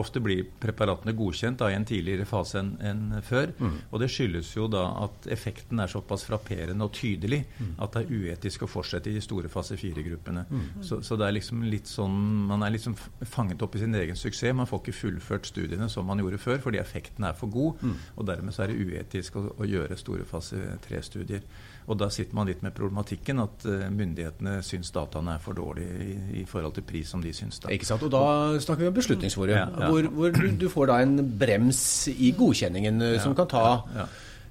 ofte 0.00 0.20
blir 0.20 0.42
preparatene 0.60 1.14
godkjent 1.16 1.60
da, 1.60 1.70
i 1.70 1.76
en 1.78 1.86
tidligere 1.88 2.26
fase 2.28 2.58
enn 2.60 2.72
en 2.84 3.02
før. 3.24 3.52
Mm. 3.56 3.76
Og 3.88 4.02
det 4.02 4.08
skyldes 4.12 4.50
jo 4.56 4.66
da 4.72 4.82
at 5.04 5.28
effekten 5.32 5.80
er 5.80 5.92
såpass 5.92 6.26
frapperende 6.28 6.84
og 6.84 6.92
tydelig 6.96 7.44
mm. 7.54 7.74
at 7.84 7.94
det 7.96 8.02
er 8.02 8.24
uetisk 8.24 8.66
å 8.66 8.70
fortsette 8.70 9.12
i 9.12 9.16
de 9.16 9.22
store 9.24 9.50
fase 9.52 9.78
fire-gruppene. 9.80 10.44
Mm. 10.50 10.64
Så, 10.84 11.00
så, 11.06 11.18
det 11.20 11.28
er 11.28 11.36
liksom 11.38 11.62
litt 11.70 11.90
sånn 11.90 12.18
Man 12.50 12.66
er 12.66 12.74
liksom 12.74 12.96
fanget 13.30 13.62
opp 13.64 13.78
i 13.78 13.84
sin 13.84 13.94
egen 14.00 14.18
suksess. 14.18 14.56
Man 14.56 14.68
får 14.68 14.82
ikke 14.82 14.98
fullført 15.04 15.48
studiene 15.48 15.88
som 15.92 16.10
man 16.10 16.20
gjorde 16.20 16.42
før, 16.42 16.58
fordi 16.66 16.82
effekten 16.82 17.28
er 17.30 17.38
for 17.38 17.52
god. 17.54 17.84
Mm. 17.84 17.96
Og 18.18 18.28
dermed 18.32 18.56
så 18.56 18.66
er 18.66 18.74
det 18.74 18.82
uetisk 18.82 19.38
å, 19.40 19.46
å 19.54 19.70
gjøre 19.70 20.00
store 20.00 20.28
fase 20.28 20.60
tre-studier. 20.84 21.46
Og 21.84 21.98
da 22.00 22.08
sitter 22.12 22.36
man 22.36 22.48
litt 22.48 22.62
med 22.64 22.72
problematikken 22.76 23.42
at 23.42 23.66
uh, 23.68 23.86
myndighetene 23.92 24.56
syns 24.64 24.92
dataene 24.94 25.36
er 25.36 25.42
for 25.44 25.56
dårlige 25.58 25.96
i, 26.00 26.14
i, 26.40 26.44
forhold 26.48 26.78
til 26.78 26.86
pris 26.88 27.10
som 27.12 27.24
de 27.24 27.32
syns. 27.36 27.60
Da. 27.60 27.72
Ikke 27.74 27.88
sant. 27.88 28.04
Og 28.06 28.12
da 28.14 28.24
snakker 28.64 28.86
vi 28.86 28.92
om 28.92 28.96
Beslutningsforum, 28.96 29.56
ja, 29.56 29.66
ja. 29.68 29.90
hvor, 29.92 30.08
hvor 30.16 30.36
du, 30.36 30.46
du, 30.64 30.68
får 30.72 30.92
da 30.92 31.00
en 31.04 31.18
brems 31.38 31.82
i 32.14 32.32
godkjenningen 32.36 33.04
ja, 33.04 33.18
som 33.22 33.36
kan 33.36 33.50
ta 33.50 33.66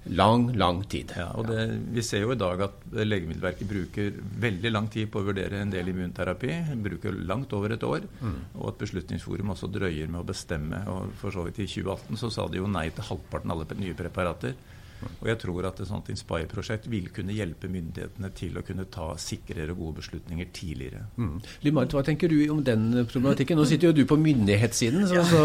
lang, 0.04 0.50
lang 0.58 0.84
tid. 0.90 1.14
Ja, 1.16 1.30
og 1.38 1.48
det, 1.48 1.64
Vi 1.96 2.04
ser 2.04 2.26
jo 2.26 2.34
i 2.34 2.40
dag 2.40 2.62
at 2.66 2.84
Legemiddelverket 2.92 3.70
bruker 3.70 4.20
veldig 4.44 4.72
lang 4.72 4.90
tid 4.92 5.10
på 5.12 5.22
å 5.22 5.28
vurdere 5.30 5.62
en 5.62 5.72
del 5.72 5.90
immunterapi. 5.94 6.52
Bruker 6.84 7.16
langt 7.24 7.54
over 7.56 7.76
et 7.76 7.88
år. 7.88 8.08
Mm. 8.22 8.40
Og 8.60 8.74
at 8.74 8.82
Beslutningsforum 8.84 9.54
også 9.56 9.72
drøyer 9.72 10.12
med 10.12 10.22
å 10.22 10.28
bestemme. 10.28 10.84
og 10.92 11.16
For 11.22 11.36
så 11.36 11.48
vidt 11.48 11.64
i 11.64 11.70
2018 11.70 12.20
så 12.20 12.32
sa 12.34 12.48
de 12.52 12.60
jo 12.62 12.70
nei 12.70 12.90
til 12.92 13.08
halvparten 13.10 13.54
av 13.54 13.64
alle 13.64 13.80
nye 13.80 13.98
preparater. 13.98 14.58
Og 15.22 15.30
jeg 15.32 15.40
tror 15.44 15.70
at 15.70 15.82
et 15.84 15.90
sånt 15.90 16.10
Inspire-prosjekt 16.14 16.90
vil 16.92 17.10
kunne 17.14 17.36
hjelpe 17.36 17.70
myndighetene 17.72 18.32
til 18.38 18.58
å 18.60 18.64
kunne 18.66 18.86
ta 18.92 19.12
sikrere 19.22 19.72
og 19.74 19.82
gode 19.82 20.02
beslutninger 20.02 20.50
tidligere. 20.56 21.06
Mm. 21.18 21.38
Limarit, 21.66 21.96
hva 21.96 22.04
tenker 22.06 22.32
du 22.32 22.38
om 22.54 22.64
den 22.66 22.90
problematikken? 23.10 23.60
Nå 23.60 23.68
sitter 23.70 23.92
jo 23.92 23.98
du 23.98 24.04
på 24.10 24.18
myndighetssiden. 24.20 25.08
Så, 25.10 25.20
ja. 25.20 25.26
så 25.28 25.44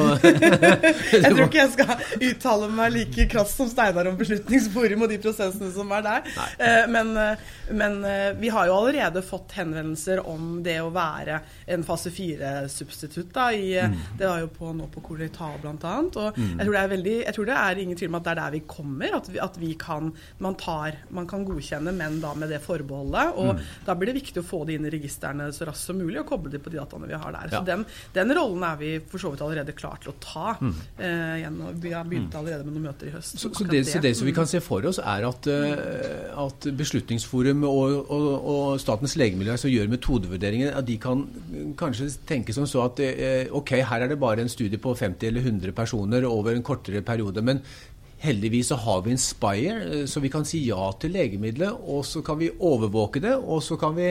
jeg 1.18 1.32
tror 1.32 1.44
ikke 1.46 1.62
jeg 1.62 1.74
skal 1.74 2.06
uttale 2.30 2.70
meg 2.74 2.94
like 2.94 3.28
krass 3.32 3.54
som 3.58 3.70
Steinar 3.70 4.10
om 4.10 4.18
Beslutningsforum 4.18 5.06
og 5.06 5.12
de 5.12 5.20
prosessene 5.22 5.70
som 5.74 5.92
er 5.96 6.04
der. 6.06 6.28
Eh, 6.58 6.84
men, 6.90 7.14
eh, 7.16 7.46
men, 7.70 7.98
eh, 8.04 8.32
vi 8.38 8.52
har 8.54 8.68
jo 8.68 8.76
allerede 8.78 9.22
fått 9.26 9.56
henvendelser 9.58 10.22
om 10.28 10.60
det 10.64 10.78
å 10.82 10.90
være 10.94 11.40
en 11.66 11.84
fase 11.86 12.12
fire-substitutt. 12.14 13.34
Mm. 13.38 13.96
Det 14.18 14.26
var 14.26 14.42
jo 14.42 14.50
på, 14.52 14.72
nå 14.76 14.88
på 14.92 15.02
Colita 15.04 15.50
bl.a. 15.60 15.74
Og 15.74 16.38
mm. 16.38 16.54
jeg, 16.58 16.64
tror 16.64 16.74
det 16.74 16.82
er 16.82 16.92
veldig, 16.94 17.16
jeg 17.24 17.36
tror 17.36 17.48
det 17.48 17.58
er 17.62 17.82
ingen 17.82 17.98
tvil 17.98 18.12
om 18.12 18.18
at 18.18 18.26
det 18.26 18.32
er 18.32 18.40
der 18.42 18.56
vi 18.56 18.62
kommer. 18.68 19.18
At 19.18 19.30
vi, 19.32 19.40
at 19.48 19.58
vi 19.60 19.72
kan, 19.80 20.12
man, 20.44 20.56
tar, 20.60 21.00
man 21.14 21.28
kan 21.28 21.44
godkjenne, 21.48 21.94
menn 21.96 22.20
da 22.22 22.34
med 22.38 22.52
det 22.52 22.60
forbeholdet. 22.64 23.34
Og 23.40 23.54
mm. 23.56 23.64
da 23.86 23.96
blir 23.98 24.12
det 24.12 24.18
viktig 24.20 24.42
å 24.42 24.46
få 24.46 24.64
det 24.68 24.78
inn 24.78 24.88
i 24.88 24.92
registrene 24.94 25.50
så 25.54 25.68
raskt 25.68 25.90
som 25.90 25.98
mulig 25.98 26.20
og 26.22 26.28
koble 26.30 26.52
det 26.52 26.62
på 26.62 26.72
de 26.72 26.80
dataene 26.80 27.08
vi 27.10 27.18
har 27.18 27.34
der. 27.34 27.50
Ja. 27.50 27.58
Så 27.58 27.64
den, 27.66 27.84
den, 28.14 28.34
rollen 28.38 28.64
er 28.68 28.78
vi 28.80 28.92
for 29.08 29.22
så 29.22 29.32
vidt 29.32 29.44
allerede 29.44 29.74
klar 29.76 30.00
til 30.02 30.12
å 30.12 30.16
ta. 30.22 30.54
Mm. 30.60 30.74
Eh, 30.96 31.34
gjennom, 31.42 31.80
vi 31.82 31.94
har 31.94 32.08
begynt 32.08 32.32
mm. 32.32 32.38
allerede 32.40 32.66
med 32.66 32.76
noen 32.76 32.88
møter 32.90 33.10
i 33.10 33.14
høst. 33.14 33.38
Så, 33.38 33.52
så, 33.54 33.66
det, 33.68 33.84
så 33.88 34.02
det, 34.04 34.14
som 34.18 34.28
vi 34.28 34.36
kan 34.36 34.48
se 34.50 34.62
for 34.64 34.86
oss, 34.88 35.00
er 35.02 35.26
at, 35.28 35.50
uh, 35.50 36.46
at 36.46 36.68
Beslutningsforum 36.78 37.66
og, 37.68 37.98
og, 38.14 38.28
og 38.54 38.64
Statens 38.82 39.16
legemiddelverk 39.20 39.62
som 39.64 39.72
gjør 39.72 39.92
metodevurderinger, 39.92 40.74
at 40.78 40.88
de 40.88 40.98
kan 41.02 41.24
kanskje 41.78 42.10
tenke 42.28 42.54
som 42.56 42.68
så 42.68 42.86
at 42.86 43.02
uh, 43.02 43.58
ok, 43.58 43.78
her 43.90 44.06
er 44.06 44.12
det 44.12 44.20
bare 44.20 44.44
en 44.44 44.52
studie 44.52 44.80
på 44.80 44.94
50 44.98 45.30
eller 45.30 45.46
100 45.46 45.76
personer 45.76 46.26
over 46.28 46.54
en 46.54 46.66
kortere 46.66 47.02
periode. 47.06 47.42
men 47.44 47.62
Heldigvis 48.18 48.72
så 48.72 48.76
har 48.82 49.02
vi 49.04 49.14
Inspire, 49.14 50.06
så 50.10 50.20
vi 50.20 50.30
kan 50.32 50.46
si 50.46 50.64
ja 50.66 50.90
til 50.98 51.14
legemiddelet, 51.14 51.84
og 51.86 52.04
så 52.06 52.22
kan 52.26 52.38
vi 52.40 52.50
overvåke 52.50 53.22
det. 53.22 53.36
Og 53.38 53.62
så 53.62 53.78
kan 53.78 53.94
vi, 53.94 54.08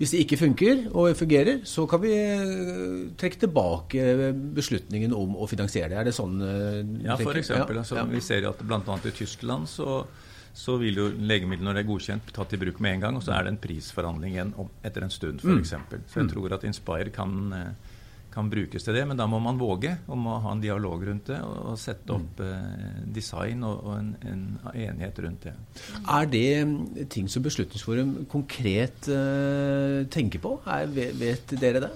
hvis 0.00 0.14
det 0.14 0.22
ikke 0.24 0.38
funker 0.40 0.84
og 0.90 1.14
fungerer, 1.16 1.60
så 1.64 1.86
kan 1.86 2.02
vi 2.02 2.12
eh, 2.16 3.04
trekke 3.18 3.44
tilbake 3.46 4.32
beslutningen 4.56 5.14
om 5.14 5.38
å 5.38 5.46
finansiere 5.50 5.92
det. 5.94 6.00
Er 6.00 6.10
det 6.10 6.16
sånn? 6.16 6.40
Eh, 6.42 6.80
ja, 7.06 7.14
f.eks. 7.14 7.52
Ja, 7.54 7.62
altså, 7.62 8.00
ja. 8.00 8.06
Vi 8.10 8.22
ser 8.24 8.50
at 8.50 8.66
bl.a. 8.66 8.98
i 8.98 9.14
Tyskland 9.14 9.70
så, 9.70 10.02
så 10.50 10.74
vil 10.82 10.98
jo 10.98 11.08
legemidlet 11.14 11.68
når 11.68 11.78
det 11.78 11.84
er 11.84 11.90
godkjent, 11.92 12.34
tatt 12.34 12.56
i 12.58 12.62
bruk 12.66 12.82
med 12.82 12.98
en 12.98 13.06
gang. 13.06 13.20
Og 13.20 13.28
så 13.28 13.36
er 13.36 13.46
det 13.46 13.54
en 13.54 13.62
prisforhandling 13.62 14.40
etter 14.82 15.06
en 15.06 15.14
stund, 15.14 15.38
f.eks. 15.38 15.76
Mm. 15.78 16.02
Så 16.10 16.18
jeg 16.18 16.26
mm. 16.26 16.34
tror 16.34 16.58
at 16.58 16.66
Inspire 16.66 17.14
kan 17.14 17.38
eh, 17.54 17.94
kan 18.36 18.50
brukes 18.52 18.84
til 18.84 18.96
det. 18.96 19.04
Men 19.08 19.18
da 19.18 19.26
må 19.30 19.40
man 19.42 19.60
våge 19.60 19.94
og 20.06 20.20
må 20.20 20.38
ha 20.44 20.54
en 20.54 20.62
dialog 20.62 21.06
rundt 21.08 21.30
det 21.32 21.40
og, 21.44 21.56
og 21.72 21.78
sette 21.80 22.14
opp 22.16 22.42
eh, 22.44 23.04
design 23.16 23.64
og, 23.66 23.86
og 23.86 23.94
en, 23.98 24.10
en, 24.28 24.44
enighet 24.74 25.22
rundt 25.24 25.48
det. 25.48 25.54
Er 26.04 26.28
det 26.32 26.48
mm, 26.68 27.06
ting 27.12 27.30
som 27.32 27.44
Beslutningsforum 27.46 28.18
konkret 28.32 29.08
eh, 29.12 30.04
tenker 30.12 30.42
på? 30.42 30.58
Er, 30.66 30.92
vet 30.92 31.56
dere 31.56 31.88
det? 31.88 31.94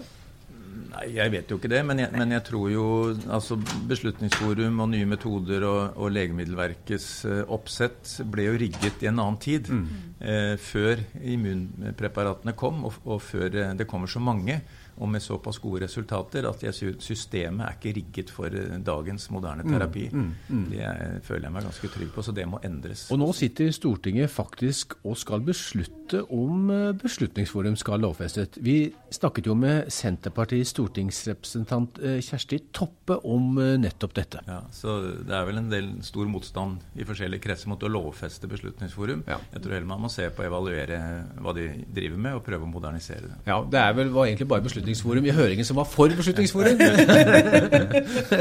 Nei, 0.91 1.07
Jeg 1.15 1.33
vet 1.33 1.51
jo 1.51 1.59
ikke 1.61 1.71
det, 1.71 1.81
men 1.87 2.01
jeg, 2.03 2.11
men 2.15 2.35
jeg 2.35 2.45
tror 2.47 2.67
jo 2.73 2.85
altså 3.31 3.59
Beslutningsforum 3.91 4.83
og 4.83 4.91
nye 4.93 5.09
metoder 5.09 5.65
og, 5.67 5.99
og 6.01 6.13
Legemiddelverkets 6.15 7.09
eh, 7.29 7.43
oppsett 7.47 8.17
ble 8.31 8.49
jo 8.49 8.59
rigget 8.65 9.05
i 9.05 9.11
en 9.11 9.21
annen 9.23 9.41
tid. 9.43 9.71
Mm. 9.71 9.89
Uh, 10.21 10.55
før 10.61 11.01
immunpreparatene 11.33 12.53
kom, 12.53 12.83
og, 12.85 12.99
og 13.09 13.23
før 13.25 13.55
uh, 13.57 13.71
det 13.73 13.87
kommer 13.89 14.11
så 14.11 14.21
mange 14.21 14.59
og 15.01 15.09
med 15.09 15.23
såpass 15.25 15.59
gode 15.61 15.85
resultater 15.87 16.47
at 16.49 16.63
systemet 17.01 17.65
er 17.65 17.77
ikke 17.79 17.95
rigget 17.97 18.33
for 18.35 18.53
eh, 18.53 18.77
dagens 18.85 19.31
moderne 19.33 19.65
mm, 19.65 19.73
terapi. 19.73 20.07
Mm, 20.13 20.27
mm, 20.27 20.57
mm. 20.57 20.67
Det 20.71 20.81
jeg, 20.83 21.21
føler 21.25 21.47
jeg 21.49 21.55
meg 21.55 21.67
ganske 21.69 21.91
trygg 21.95 22.11
på, 22.15 22.25
så 22.27 22.35
det 22.37 22.47
må 22.51 22.61
endres. 22.67 23.07
Og 23.11 23.21
nå 23.23 23.31
sitter 23.37 23.73
Stortinget 23.73 24.33
faktisk 24.33 24.99
og 25.01 25.17
skal 25.21 25.45
beslutte 25.47 26.21
om 26.29 26.69
eh, 26.75 26.91
Beslutningsforum 27.01 27.79
skal 27.81 28.05
lovfestet. 28.05 28.59
Vi 28.61 28.77
snakket 29.15 29.49
jo 29.49 29.57
med 29.57 29.89
Senterpartiets 29.95 30.75
stortingsrepresentant 30.75 32.03
eh, 32.05 32.21
Kjersti 32.25 32.61
Toppe 32.77 33.17
om 33.25 33.57
nettopp 33.81 34.15
dette. 34.21 34.45
Ja, 34.47 34.61
så 34.75 34.99
Det 35.25 35.35
er 35.35 35.49
vel 35.49 35.63
en 35.63 35.73
del 35.73 35.91
stor 36.05 36.29
motstand 36.31 36.85
i 37.01 37.07
forskjellige 37.09 37.47
kretser 37.47 37.73
mot 37.73 37.81
å 37.83 37.91
lovfeste 37.91 38.51
Beslutningsforum. 38.51 39.25
Ja. 39.31 39.41
Jeg 39.55 39.65
tror 39.65 39.79
heller 39.79 39.89
man 39.89 40.05
må 40.05 40.13
se 40.13 40.29
på 40.29 40.45
å 40.45 40.49
evaluere 40.51 41.01
hva 41.41 41.57
de 41.57 41.71
driver 41.89 42.21
med, 42.21 42.37
og 42.37 42.45
prøve 42.45 42.69
å 42.69 42.71
modernisere 42.71 43.31
det. 43.31 43.41
Ja, 43.49 43.61
Det 43.65 43.81
er 43.81 43.97
vel, 43.97 44.13
egentlig 44.27 44.49
bare 44.51 44.65
Beslutningsforum 44.67 44.90
Beslutningsforum 44.91 45.27
i 45.27 45.35
høringen 45.35 45.67
som 45.67 45.79
var 45.79 45.87
for 45.89 46.11
Beslutningsforum. 46.17 46.81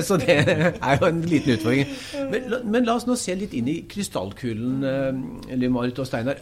så 0.08 0.18
det 0.18 0.38
er 0.40 0.98
jo 1.00 1.08
en 1.08 1.22
liten 1.22 1.54
utfordring. 1.54 1.88
Men, 2.32 2.54
men, 2.66 2.86
la 2.86 2.96
oss 2.98 3.08
nå 3.08 3.18
se 3.20 3.36
litt 3.38 3.54
inn 3.58 3.70
i 3.70 3.80
krystallkulen, 3.90 4.84
uh, 4.84 5.56
Liv-Marit 5.56 6.00
og 6.02 6.10
Steinar. 6.10 6.42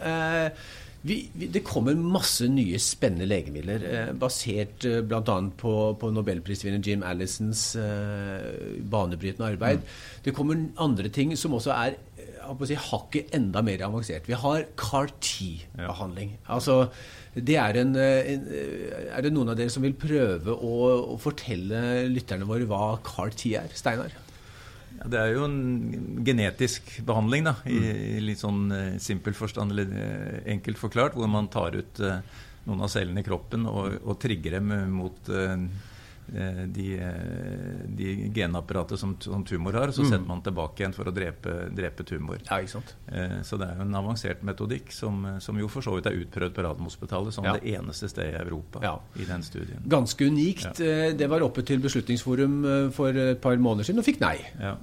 Vi, 1.05 1.17
vi, 1.37 1.47
det 1.53 1.61
kommer 1.65 1.95
masse 1.97 2.47
nye 2.49 2.79
spennende 2.81 3.27
legemidler, 3.29 3.83
eh, 3.85 4.09
basert 4.17 4.85
eh, 4.87 5.03
bl.a. 5.05 5.37
på, 5.61 5.73
på 5.99 6.09
nobelprisvinner 6.13 6.81
Jim 6.83 7.05
Allisons 7.05 7.69
eh, 7.79 8.81
banebrytende 8.81 9.51
arbeid. 9.53 9.83
Mm. 9.83 9.95
Det 10.25 10.35
kommer 10.35 10.65
andre 10.81 11.13
ting 11.13 11.35
som 11.37 11.55
også 11.57 11.75
er 11.75 11.97
si, 12.65 12.77
hakket 12.79 13.33
enda 13.35 13.61
mer 13.65 13.85
avansert. 13.85 14.27
Vi 14.27 14.37
har 14.39 14.65
CAR-T-behandling. 14.79 16.37
Altså, 16.47 16.87
det 17.35 17.57
er, 17.61 17.77
en, 17.83 17.93
en, 17.95 18.45
er, 19.11 19.21
det 19.21 19.33
noen 19.35 19.51
av 19.53 19.59
dere 19.59 19.73
som 19.73 19.85
vil 19.85 19.97
prøve 19.99 20.55
å, 20.55 20.77
å 21.13 21.19
fortelle 21.21 22.07
lytterne 22.09 22.47
våre 22.49 22.65
hva 22.69 22.95
CAR-T 23.05 23.53
er? 23.59 23.69
Steinar? 23.77 24.15
Ja, 24.97 25.09
det 25.13 25.21
er 25.21 25.35
jo 25.35 25.45
en 25.45 26.21
genetisk 26.25 26.89
behandling, 27.05 27.45
da, 27.47 27.55
i, 27.69 27.77
mm. 27.77 28.03
i 28.17 28.25
litt 28.31 28.41
sånn 28.41 28.65
uh, 28.73 28.97
simpel 29.03 29.35
forstand, 29.37 29.75
eller 29.75 29.91
uh, 29.93 30.39
enkelt 30.55 30.81
forklart, 30.81 31.17
hvor 31.17 31.29
man 31.31 31.49
tar 31.53 31.77
ut 31.77 32.01
uh, 32.01 32.17
noen 32.67 32.83
av 32.83 32.91
cellene 32.91 33.21
i 33.21 33.27
kroppen 33.27 33.67
og, 33.69 33.99
og 34.03 34.17
trigger 34.21 34.57
dem 34.57 34.73
mot 34.97 35.29
Eh, 35.31 35.55
de, 36.67 36.87
eh, 36.99 37.83
de 37.87 38.31
genapparatet 38.35 38.99
som, 38.99 39.15
som, 39.19 39.45
tumor 39.45 39.73
har, 39.73 39.91
så 39.91 40.03
mm. 40.03 40.09
setter 40.11 40.27
man 40.27 40.41
tilbake 40.43 40.83
igjen 40.83 40.95
for 40.95 41.07
å 41.07 41.13
drepe, 41.15 41.55
drepe 41.75 42.03
tumor. 42.07 42.41
Ja, 42.49 42.59
ikke 42.59 42.73
sant? 42.77 42.95
Eh, 43.07 43.37
så 43.47 43.59
det 43.59 43.69
er 43.69 43.79
jo 43.79 43.87
en 43.87 43.99
avansert 43.99 44.43
metodikk 44.47 44.91
som, 44.95 45.23
som 45.43 45.59
jo 45.59 45.69
for 45.71 45.85
så 45.85 45.95
vidt 45.95 46.09
er 46.11 46.19
utprøvd 46.19 46.57
på 46.57 46.65
Radiumhospitalet 46.67 47.37
som 47.37 47.47
ja. 47.47 47.55
det 47.57 47.75
eneste 47.77 48.11
stedet 48.11 48.35
i 48.35 48.41
Europa 48.43 48.83
ja. 48.83 48.95
i 49.15 49.27
den 49.29 49.45
studien. 49.45 49.85
Ganske 49.87 50.27
unikt. 50.27 50.81
Ja. 50.83 51.13
Det 51.17 51.29
var 51.31 51.45
oppe 51.45 51.63
til 51.67 51.79
Beslutningsforum 51.83 52.59
for 52.95 53.15
et 53.17 53.41
par 53.43 53.55
måneder 53.61 53.87
siden 53.87 54.03
og 54.03 54.07
fikk 54.07 54.19
nei. 54.23 54.35
Ja. 54.59 54.75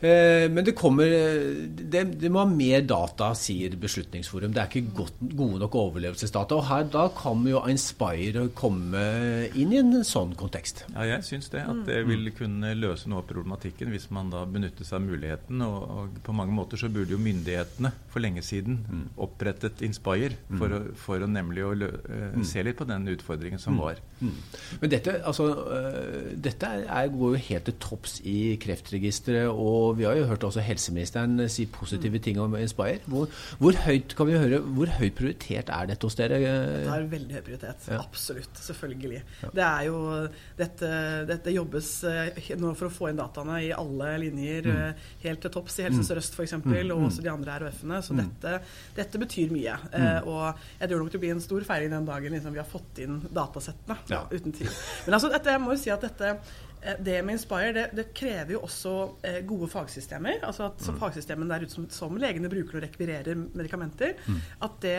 Eh, 0.00 0.46
men 0.50 0.62
det 0.62 0.76
kommer 0.78 1.10
det, 1.10 2.04
det, 2.20 2.28
må 2.30 2.44
ha 2.44 2.48
mer 2.50 2.84
data, 2.86 3.32
sier 3.38 3.74
Beslutningsforum. 3.80 4.52
Det 4.54 4.62
er 4.62 4.70
ikke 4.70 4.94
godt, 5.00 5.18
gode 5.34 5.58
nok 5.64 5.74
overlevelsesdata. 5.80 6.58
og 6.58 6.66
her, 6.68 6.84
Da 6.92 7.08
kan 7.16 7.42
jo 7.48 7.64
Inspire 7.68 8.46
komme 8.54 9.02
inn 9.58 9.74
i 9.74 9.80
en 9.80 10.04
sånn 10.06 10.36
kontekst. 10.38 10.84
Ja, 10.94 11.06
jeg 11.08 11.26
syns 11.26 11.50
det. 11.52 11.64
At 11.66 11.82
det 11.88 12.04
vil 12.08 12.30
kunne 12.36 12.74
løse 12.78 13.10
noe 13.10 13.24
av 13.24 13.28
problematikken 13.30 13.90
hvis 13.92 14.08
man 14.14 14.30
da 14.30 14.44
benytter 14.46 14.86
seg 14.86 15.00
av 15.00 15.08
muligheten. 15.08 15.66
Og, 15.66 15.78
og, 15.98 16.22
på 16.24 16.36
mange 16.36 16.54
måter 16.54 16.80
så 16.80 16.90
burde 16.92 17.16
jo 17.16 17.20
myndighetene 17.22 17.92
for 18.18 18.24
lenge 18.24 18.42
siden 18.44 18.82
mm. 18.82 19.04
opprettet 19.24 19.82
Inspire 19.86 20.34
for, 20.58 20.66
mm. 20.66 20.74
å, 20.74 20.96
for 20.98 21.22
å 21.22 21.28
nemlig 21.30 21.64
å 21.64 21.72
lø, 21.78 21.88
uh, 22.10 22.38
se 22.46 22.62
litt 22.66 22.78
på 22.78 22.86
den 22.88 23.06
utfordringen 23.14 23.60
som 23.62 23.76
mm. 23.76 23.82
var. 23.82 24.00
Mm. 24.18 24.34
Men 24.82 24.92
dette, 24.92 25.14
altså, 25.28 25.46
uh, 25.70 26.32
dette 26.34 26.70
er, 26.82 27.10
går 27.14 27.36
jo 27.36 27.42
helt 27.48 27.68
til 27.68 27.76
topps 27.82 28.18
i 28.26 28.56
Kreftregisteret. 28.62 29.48
og 29.48 29.98
vi 29.98 30.06
har 30.08 30.18
jo 30.18 30.26
hørt 30.30 30.46
også 30.48 30.64
helseministeren 30.64 31.46
si 31.52 31.68
positive 31.70 32.20
ting 32.24 32.40
om 32.42 32.56
Inspire. 32.58 33.00
Hvor, 33.06 33.30
hvor, 33.60 33.78
høyt 33.86 34.16
kan 34.18 34.28
vi 34.28 34.38
høre, 34.38 34.60
hvor 34.60 34.90
høyt 34.98 35.16
prioritert 35.18 35.72
er 35.74 35.92
dette 35.92 36.08
hos 36.08 36.18
dere? 36.18 36.40
Det 36.42 36.94
er 36.94 37.08
veldig 37.12 37.38
høy 37.38 37.44
prioritet. 37.46 37.88
Ja. 37.92 38.02
Absolutt. 38.02 38.58
Selvfølgelig. 38.58 39.22
Ja. 39.44 39.52
Det 39.54 39.66
er 39.68 39.86
jo 39.88 40.00
dette, 40.58 40.90
dette, 41.28 41.54
jobbes 41.54 41.92
eh, 42.08 42.52
nå 42.58 42.74
for 42.78 42.88
å 42.88 42.92
få 42.92 43.10
inn 43.12 43.20
dataene 43.20 43.60
i 43.64 43.70
alle 43.74 44.14
linjer, 44.24 44.68
mm. 44.68 45.06
Helt 45.22 45.40
til 45.42 45.52
topps 45.52 45.78
i 45.80 45.86
Helse. 45.86 46.04
Sør-Øst 46.06 46.36
f.eks., 46.36 46.56
mm. 46.58 46.74
og 46.94 47.06
også 47.08 47.24
de 47.24 47.30
andre 47.32 47.58
RHF-ene. 47.62 48.00
Så 48.08 48.16
mm. 48.16 48.22
dette, 48.22 48.54
dette, 48.96 49.22
betyr 49.22 49.52
mye. 49.54 49.74
Mm. 49.88 49.98
Eh, 50.00 50.30
og 50.30 50.62
jeg 50.80 50.90
tror 50.90 51.04
nok 51.04 51.12
det 51.14 51.22
blir 51.24 51.34
en 51.36 51.44
stor 51.44 51.68
feiring 51.68 51.92
den 51.92 52.08
dagen 52.08 52.36
liksom, 52.36 52.56
vi 52.56 52.62
har 52.62 52.70
fått 52.70 53.02
inn 53.04 53.20
datasettene. 53.28 54.00
Ja. 54.12 54.24
Uten 54.32 54.56
tvil. 54.56 54.72
Men 55.06 55.18
altså, 55.18 55.32
dette, 55.32 55.54
jeg 55.54 55.64
må 55.64 55.76
jo 55.76 55.82
si 55.82 55.92
at 55.94 56.08
dette 56.08 56.38
Eh, 56.82 56.94
det 56.98 57.22
med 57.22 57.32
Inspire 57.32 57.72
det, 57.72 57.86
det 57.92 58.06
krever 58.14 58.54
jo 58.54 58.62
også 58.66 58.94
eh, 59.26 59.40
gode 59.46 59.68
fagsystemer. 59.68 60.38
altså 60.42 60.68
at 60.70 60.88
mm. 60.88 60.98
Fagsystemene 61.00 61.54
der 61.54 61.66
ute 61.66 61.74
som, 61.74 61.88
som, 61.90 62.16
legene 62.16 62.50
bruker 62.50 62.78
og 62.78 62.84
rekvirerer 62.86 63.34
medikamenter. 63.34 64.14
Mm. 64.26 64.40
At, 64.62 64.78
det, 64.82 64.96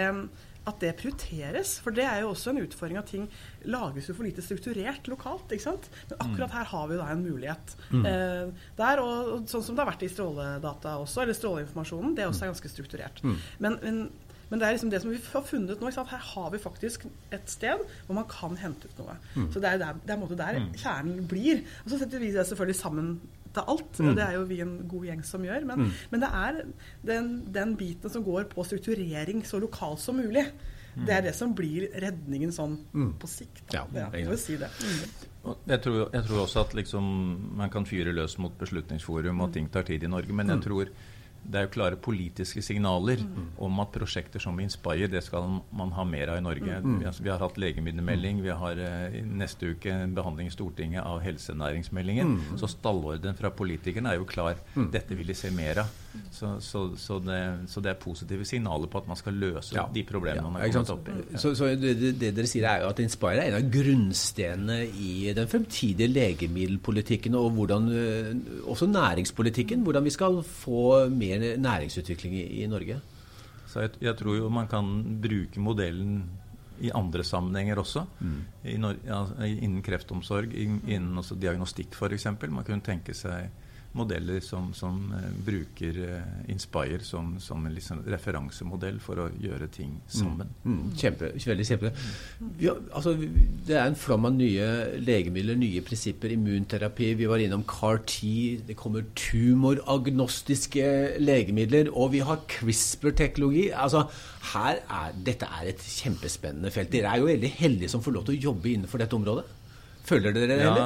at, 0.67 0.79
det, 0.81 0.93
prioriteres. 0.99 1.77
For 1.83 1.95
det 1.95 2.05
er 2.05 2.23
jo 2.23 2.31
også 2.33 2.53
en 2.53 2.61
utfordring 2.63 2.99
at 3.01 3.09
ting 3.11 3.27
lages 3.69 4.09
jo 4.09 4.15
for 4.17 4.27
lite 4.27 4.43
strukturert 4.45 5.09
lokalt. 5.11 5.51
ikke 5.51 5.67
sant? 5.67 5.89
Men 6.09 6.23
akkurat 6.27 6.49
mm. 6.49 6.55
her 6.57 6.71
har 6.73 6.87
vi 6.91 7.01
da 7.01 7.09
en 7.11 7.25
mulighet. 7.25 7.75
Mm. 7.91 8.05
Eh, 8.05 8.71
der, 8.79 9.03
og, 9.03 9.33
og, 9.33 9.45
Sånn 9.49 9.65
som 9.65 9.77
det 9.77 9.85
har 9.85 9.91
vært 9.91 10.07
i 10.07 10.11
stråledata 10.11 10.97
også, 11.01 11.23
eller 11.23 11.37
stråleinformasjonen. 11.37 12.15
Det 12.17 12.27
også 12.29 12.45
er 12.45 12.53
ganske 12.53 12.73
strukturert. 12.73 13.23
Mm. 13.25 13.37
Men, 13.65 13.79
men 13.83 14.01
men 14.49 14.57
det 14.57 14.65
er 14.67 14.75
liksom 14.75 14.89
det 14.89 15.01
som 15.03 15.11
vi 15.13 15.19
har 15.21 15.43
funnet 15.45 15.81
nå. 15.81 15.91
Her 15.93 16.23
har 16.31 16.47
vi 16.53 16.61
faktisk 16.61 17.05
et 17.35 17.51
sted 17.51 17.83
hvor 18.07 18.17
man 18.17 18.25
kan 18.29 18.55
hente 18.57 18.89
ut 18.89 19.01
noe. 19.01 19.17
Mm. 19.35 19.49
Så 19.53 19.61
det 19.61 19.73
er, 19.73 19.81
der, 19.81 19.99
det 20.05 20.15
er 20.15 20.39
der 20.39 20.61
mm. 20.63 20.71
kjernen 20.81 21.27
blir. 21.29 21.61
Og 21.83 21.93
så 21.93 21.99
setter 22.01 22.23
vi 22.23 22.31
det 22.33 22.47
selvfølgelig 22.49 22.79
sammen 22.79 23.11
til 23.55 23.71
alt. 23.73 23.99
Mm. 23.99 24.11
Det 24.17 24.25
er 24.25 24.35
jo 24.37 24.43
vi 24.49 24.59
en 24.63 24.75
god 24.89 25.07
gjeng 25.09 25.23
som 25.27 25.45
gjør. 25.45 25.65
Men, 25.69 25.85
mm. 25.85 25.93
men 26.11 26.23
det 26.23 26.29
er 26.41 26.59
den, 27.11 27.31
den, 27.55 27.77
biten 27.79 28.13
som 28.13 28.25
går 28.25 28.49
på 28.51 28.65
strukturering 28.67 29.43
så 29.47 29.61
lokalt 29.61 30.01
som 30.03 30.19
mulig. 30.19 30.45
Mm. 30.95 31.05
Det 31.05 31.15
er 31.15 31.25
det 31.29 31.35
som 31.37 31.53
blir 31.55 31.87
redningen 32.01 32.53
sånn 32.53 32.79
mm. 32.91 33.11
på 33.21 33.29
sikt. 33.29 33.65
Ja, 33.75 33.85
ja, 33.95 34.09
jeg, 34.17 34.39
si 34.41 34.57
det. 34.59 34.71
Mm. 34.81 35.53
Jeg, 35.69 35.81
tror, 35.85 36.01
jeg, 36.13 36.25
tror, 36.27 36.41
også 36.43 36.65
at 36.65 36.75
liksom, 36.77 37.05
man 37.59 37.71
kan 37.73 37.87
fyre 37.89 38.13
løs 38.15 38.37
mot 38.41 38.57
Beslutningsforum, 38.59 39.45
og 39.45 39.53
ting 39.55 39.69
tar 39.71 39.87
tid 39.87 40.03
i 40.03 40.11
Norge. 40.11 40.35
Men 40.35 40.51
jeg 40.55 40.65
tror 40.65 40.91
det 41.43 41.59
er 41.59 41.65
jo 41.65 41.71
klare 41.73 41.97
politiske 41.97 42.61
signaler 42.65 43.21
mm. 43.25 43.45
om 43.65 43.79
at 43.81 43.91
prosjekter 43.93 44.41
som 44.43 44.59
Inspire, 44.61 45.09
det 45.09 45.21
skal 45.25 45.47
man 45.75 45.93
ha 45.95 46.05
mer 46.05 46.33
av 46.33 46.39
i 46.41 46.43
Norge. 46.45 46.79
Mm. 46.83 46.99
Vi, 46.99 47.07
har, 47.07 47.15
vi, 47.19 47.31
har, 47.31 47.41
hatt 47.41 47.57
legemiddelmelding, 47.61 48.43
vi 48.45 48.53
har 48.61 48.81
uh, 48.83 49.17
neste 49.25 49.73
uke 49.73 49.93
en 49.93 50.13
behandling 50.17 50.51
i 50.51 50.53
Stortinget 50.53 51.05
av 51.05 51.23
helsenæringsmeldingen. 51.25 52.35
Mm. 52.35 52.59
Så 52.61 52.69
stallorden 52.71 53.37
fra 53.39 53.53
politikerne 53.55 54.13
er 54.13 54.21
jo 54.21 54.29
klar. 54.29 54.61
Mm. 54.75 54.91
Dette 54.93 55.17
vil 55.17 55.31
de 55.31 55.37
se 55.37 55.51
mer 55.55 55.85
av. 55.85 55.97
Så, 56.31 56.55
så, 56.63 56.81
så, 56.97 57.19
det, 57.21 57.37
så, 57.69 57.81
det, 57.85 57.91
er 57.91 57.99
positive 58.01 58.45
signaler 58.47 58.89
på 58.89 59.01
at 59.01 59.09
man 59.09 59.17
skal 59.19 59.35
løse 59.37 59.75
ja. 59.75 59.83
de 59.93 60.03
problemene 60.07 60.49
man 60.49 60.63
har 60.63 60.71
kommet 60.73 60.93
opp 60.93 61.11
i. 61.11 61.17
Ja. 61.35 61.41
Så, 61.41 61.69
det, 61.77 61.93
det, 61.99 62.31
dere 62.37 62.49
sier 62.49 62.65
er 62.65 62.83
jo 62.83 62.89
at 62.89 63.01
Inspire 63.03 63.43
er 63.43 63.51
en 63.51 63.59
av 63.59 63.69
grunnstenene 63.73 64.79
i 64.89 65.29
den 65.37 65.51
fremtidige 65.51 66.09
legemiddelpolitikken 66.09 67.37
og 67.37 67.51
hvordan, 67.59 67.87
eh, 67.93 68.33
også 68.65 68.89
næringspolitikken. 68.89 69.85
Hvordan 69.85 70.09
vi 70.09 70.15
skal 70.15 70.41
få 70.43 70.83
mer 71.13 71.45
næringsutvikling 71.61 72.39
i, 72.41 72.45
i 72.63 72.67
Norge? 72.71 72.99
Så 73.69 73.85
jeg, 73.85 73.97
jeg, 74.01 74.17
tror 74.17 74.39
jo 74.39 74.49
man 74.49 74.69
kan 74.69 74.89
bruke 75.21 75.61
modellen 75.61 76.23
i 76.81 76.89
andre 76.95 77.23
sammenhenger 77.23 77.81
også. 77.83 78.05
Mm. 78.19 78.37
I, 78.63 78.77
ja, 79.05 79.23
innen 79.45 79.81
kreftomsorg, 79.85 80.53
innen 80.57 81.21
diagnostikk 81.37 81.93
f.eks. 81.93 82.31
Man 82.47 82.65
kunne 82.65 82.85
tenke 82.85 83.13
seg 83.13 83.51
modeller 83.97 84.39
som, 84.45 84.69
som 84.77 84.97
uh, 85.09 85.29
bruker 85.45 85.97
uh, 86.03 86.51
Inspire 86.51 87.01
som, 87.05 87.31
som 87.41 87.65
en 87.65 87.73
liksom 87.73 88.03
referansemodell 88.09 88.99
for 89.01 89.23
å 89.23 89.27
gjøre 89.41 89.69
ting 89.73 89.95
sammen. 90.05 90.51
Mm. 90.63 90.75
Mm. 90.75 90.91
Kjempe, 90.99 91.31
veldig 91.33 91.65
kjempe. 91.65 91.91
Ja, 92.61 92.75
altså, 92.95 93.15
det 93.67 93.77
er 93.77 93.89
en 93.89 93.97
flom 93.99 94.29
av 94.29 94.35
nye 94.37 94.67
legemidler, 95.01 95.57
nye 95.59 95.83
prinsipper, 95.85 96.33
immunterapi. 96.35 97.11
Vi 97.19 97.29
var 97.29 97.41
innom 97.43 97.65
CAR-T. 97.69 98.29
Det 98.67 98.77
kommer 98.79 99.07
tumoragnostiske 99.17 100.89
legemidler. 101.21 101.89
Og 101.93 102.13
vi 102.15 102.23
har 102.25 102.43
CRISPR-teknologi. 102.49 103.69
Altså, 103.73 104.05
her 104.53 104.83
er, 104.85 105.15
dette 105.25 105.49
er 105.49 105.73
et 105.73 105.81
kjempespennende 105.81 106.73
felt. 106.73 106.93
Dere 106.93 107.13
er 107.13 107.23
jo 107.23 107.31
veldig 107.31 107.55
heldige 107.57 107.91
som 107.91 108.05
får 108.05 108.19
lov 108.19 108.29
til 108.29 108.37
å 108.37 108.43
jobbe 108.49 108.73
innenfor 108.75 109.01
dette 109.01 109.17
området. 109.17 109.47
Føler 110.09 110.33
dere 110.33 110.47
det? 110.49 110.63
Ja, 110.63 110.85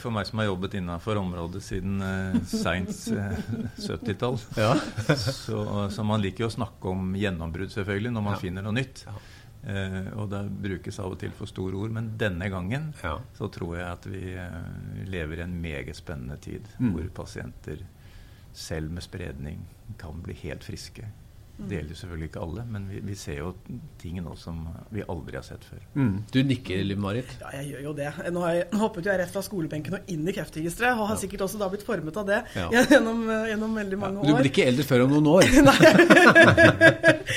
for 0.00 0.14
meg 0.14 0.26
som 0.28 0.40
har 0.40 0.48
jobbet 0.48 0.76
innenfor 0.80 1.18
området 1.20 1.62
siden 1.64 2.02
eh, 2.04 2.36
seint 2.50 2.92
uh, 3.14 3.38
70-tall. 3.78 4.40
Ja. 4.64 4.74
så, 5.16 5.60
så, 5.90 6.04
man 6.06 6.22
liker 6.22 6.46
jo 6.46 6.50
å 6.50 6.56
snakke 6.56 6.92
om 6.92 7.14
gjennombrudd, 7.18 7.72
selvfølgelig, 7.74 8.12
når 8.14 8.26
man 8.28 8.36
ja. 8.36 8.42
finner 8.42 8.66
noe 8.66 8.76
nytt. 8.76 9.06
Ja. 9.08 9.16
Eh, 9.66 10.10
og 10.20 10.28
det 10.28 10.42
brukes 10.60 10.98
av 11.00 11.14
og 11.14 11.20
til 11.22 11.32
for 11.32 11.48
store 11.48 11.78
ord, 11.78 11.92
men 11.96 12.10
denne 12.20 12.50
gangen 12.52 12.90
så 13.00 13.48
tror 13.52 13.78
jeg 13.78 13.86
at 13.88 14.08
vi 14.12 14.34
eh, 14.36 15.04
lever 15.08 15.40
i 15.40 15.44
en 15.46 15.56
meget 15.60 15.96
spennende 15.96 16.36
tid. 16.36 16.68
Mm. 16.78 16.92
Hvor 16.92 17.12
pasienter 17.24 17.80
selv 18.54 18.92
med 18.92 19.02
spredning 19.02 19.64
kan 19.98 20.20
bli 20.22 20.36
helt 20.44 20.64
friske. 20.66 21.08
Det 21.56 21.76
gjelder 21.76 21.94
selvfølgelig 21.94 22.26
ikke 22.28 22.40
alle, 22.42 22.62
men 22.66 22.86
vi, 22.90 23.00
vi, 23.06 23.14
ser 23.14 23.36
jo 23.38 23.52
ting 24.00 24.16
nå 24.18 24.32
som 24.38 24.56
vi 24.90 25.04
aldri 25.06 25.38
har 25.38 25.44
sett 25.46 25.62
før. 25.62 25.84
Mm. 25.94 26.16
Du 26.34 26.40
nikker, 26.42 26.80
Liv 26.82 26.98
Marit? 26.98 27.30
Ja, 27.38 27.52
jeg 27.60 27.68
gjør 27.70 27.84
jo 27.84 27.92
det. 28.00 28.08
Nå, 28.34 28.42
har 28.42 28.56
jeg, 28.56 28.64
hoppet 28.80 29.06
jeg 29.06 29.20
rett 29.20 29.30
fra 29.30 29.42
skolebenken 29.46 29.94
og 30.00 30.10
inn 30.10 30.26
i 30.26 30.34
Kreftregisteret, 30.34 30.98
og 30.98 31.06
har 31.12 31.14
ja. 31.14 31.20
sikkert 31.22 31.44
også 31.46 31.60
da 31.62 31.68
blitt 31.70 31.86
formet 31.86 32.18
av 32.18 32.26
det 32.26 32.40
ja. 32.58 32.66
gjennom, 32.90 33.22
gjennom, 33.52 33.78
veldig 33.78 34.00
mange 34.02 34.24
år. 34.24 34.26
Du 34.26 34.40
blir 34.40 34.50
ikke 34.50 34.66
eldre 34.66 34.86
før 34.88 35.04
om 35.06 35.14
noen 35.14 35.30
år? 35.36 35.46
Nei. 35.68 35.76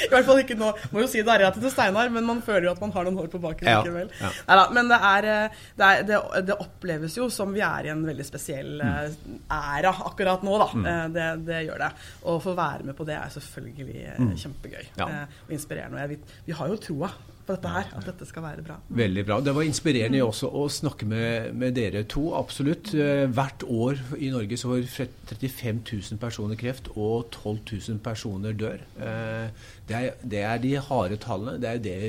I 0.08 0.10
hvert 0.12 0.28
fall 0.32 0.42
ikke 0.42 0.58
nå. 0.58 0.72
Må 0.96 1.06
jo 1.06 1.12
si 1.12 1.22
det 1.22 1.36
er 1.36 1.46
rett 1.46 1.62
til 1.62 1.74
Steinar, 1.74 2.10
men 2.18 2.26
man 2.26 2.42
føler 2.46 2.72
jo 2.72 2.74
at 2.74 2.82
man 2.82 2.96
har 2.98 3.06
noen 3.06 3.22
år 3.22 3.30
på 3.32 3.42
baken 3.44 3.70
likevel. 3.70 4.12
Ja. 4.18 4.34
Neida, 4.50 4.66
men 4.80 4.92
det, 4.92 5.00
er, 5.12 5.30
det, 5.78 5.92
er, 5.92 6.04
det, 6.10 6.22
det, 6.50 6.58
oppleves 6.58 7.20
jo 7.22 7.30
som 7.34 7.54
vi 7.54 7.62
er 7.66 7.86
i 7.86 7.94
en 7.94 8.02
veldig 8.08 8.26
spesiell 8.26 8.82
mm. 8.82 8.86
Eh, 8.88 9.54
æra 9.54 9.92
akkurat 10.08 10.42
nå, 10.46 10.58
da. 10.58 10.68
Mm. 10.74 10.86
Eh, 10.90 11.06
det, 11.14 11.30
det 11.48 11.64
gjør 11.68 11.86
det. 11.86 11.94
Å 12.26 12.38
få 12.42 12.58
være 12.58 12.90
med 12.90 12.98
på 12.98 13.06
det 13.08 13.18
er 13.20 13.34
selvfølgelig 13.38 14.07
mm. 14.18 14.36
kjempegøy 14.44 14.84
ja. 14.86 15.08
Eh, 15.08 15.42
og 15.48 15.58
inspirerende. 15.58 16.06
Og 16.06 16.46
vi 16.48 16.56
har 16.60 16.72
jo 16.72 16.80
troa 16.82 17.12
på 17.48 17.56
dette 17.56 17.72
her, 17.72 17.88
at 17.96 18.08
dette 18.08 18.28
skal 18.28 18.44
være 18.44 18.64
bra. 18.66 18.76
Veldig 19.00 19.24
bra. 19.28 19.38
Det 19.44 19.54
var 19.56 19.66
inspirerende 19.68 20.20
også 20.26 20.50
å 20.52 20.66
snakke 20.72 21.08
med, 21.08 21.54
med 21.58 21.76
dere 21.78 22.04
to. 22.10 22.26
Absolutt. 22.38 22.92
Eh, 22.98 23.24
hvert 23.32 23.64
år 23.64 24.02
i 24.20 24.32
Norge 24.34 24.60
så 24.60 24.74
får 24.74 25.12
35 25.32 25.82
000 25.88 26.22
personer 26.22 26.60
kreft, 26.60 26.92
og 26.96 27.30
12 27.32 27.62
000 27.94 28.02
personer 28.04 28.58
dør. 28.58 28.84
Eh, 29.00 29.68
det 29.88 30.00
er, 30.00 30.24
det 30.24 30.44
er 30.44 30.64
de 30.64 30.76
harde 30.90 31.20
tallene. 31.24 31.58
Det 31.64 31.72
er 31.72 31.84
det 31.84 32.00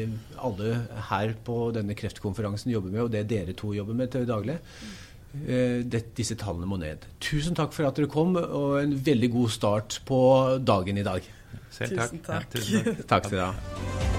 alle 0.43 0.75
her 1.13 1.37
på 1.47 1.61
denne 1.77 1.97
kreftkonferansen 1.99 2.75
jobber 2.75 2.95
med, 2.95 3.05
og 3.07 3.13
det 3.15 3.29
dere 3.31 3.57
to 3.59 3.75
jobber 3.77 3.99
med 3.99 4.15
til 4.15 4.27
daglig. 4.29 4.59
Det, 5.29 6.01
disse 6.17 6.35
tallene 6.41 6.67
må 6.67 6.79
ned. 6.81 7.05
Tusen 7.23 7.55
takk 7.55 7.75
for 7.77 7.87
at 7.87 7.99
dere 7.99 8.09
kom, 8.11 8.33
og 8.35 8.79
en 8.81 8.97
veldig 9.07 9.29
god 9.37 9.53
start 9.55 10.01
på 10.09 10.21
dagen 10.67 10.99
i 10.99 11.05
dag. 11.07 11.35
Selv 11.71 11.99
takk. 11.99 12.11
Tusen 12.11 12.25
takk. 12.25 12.47
Ja, 12.47 12.61
tusen 12.61 12.85
takk. 12.85 13.07
takk 13.09 13.29
skal 13.31 13.39
du 13.39 13.45
ha. 13.45 14.18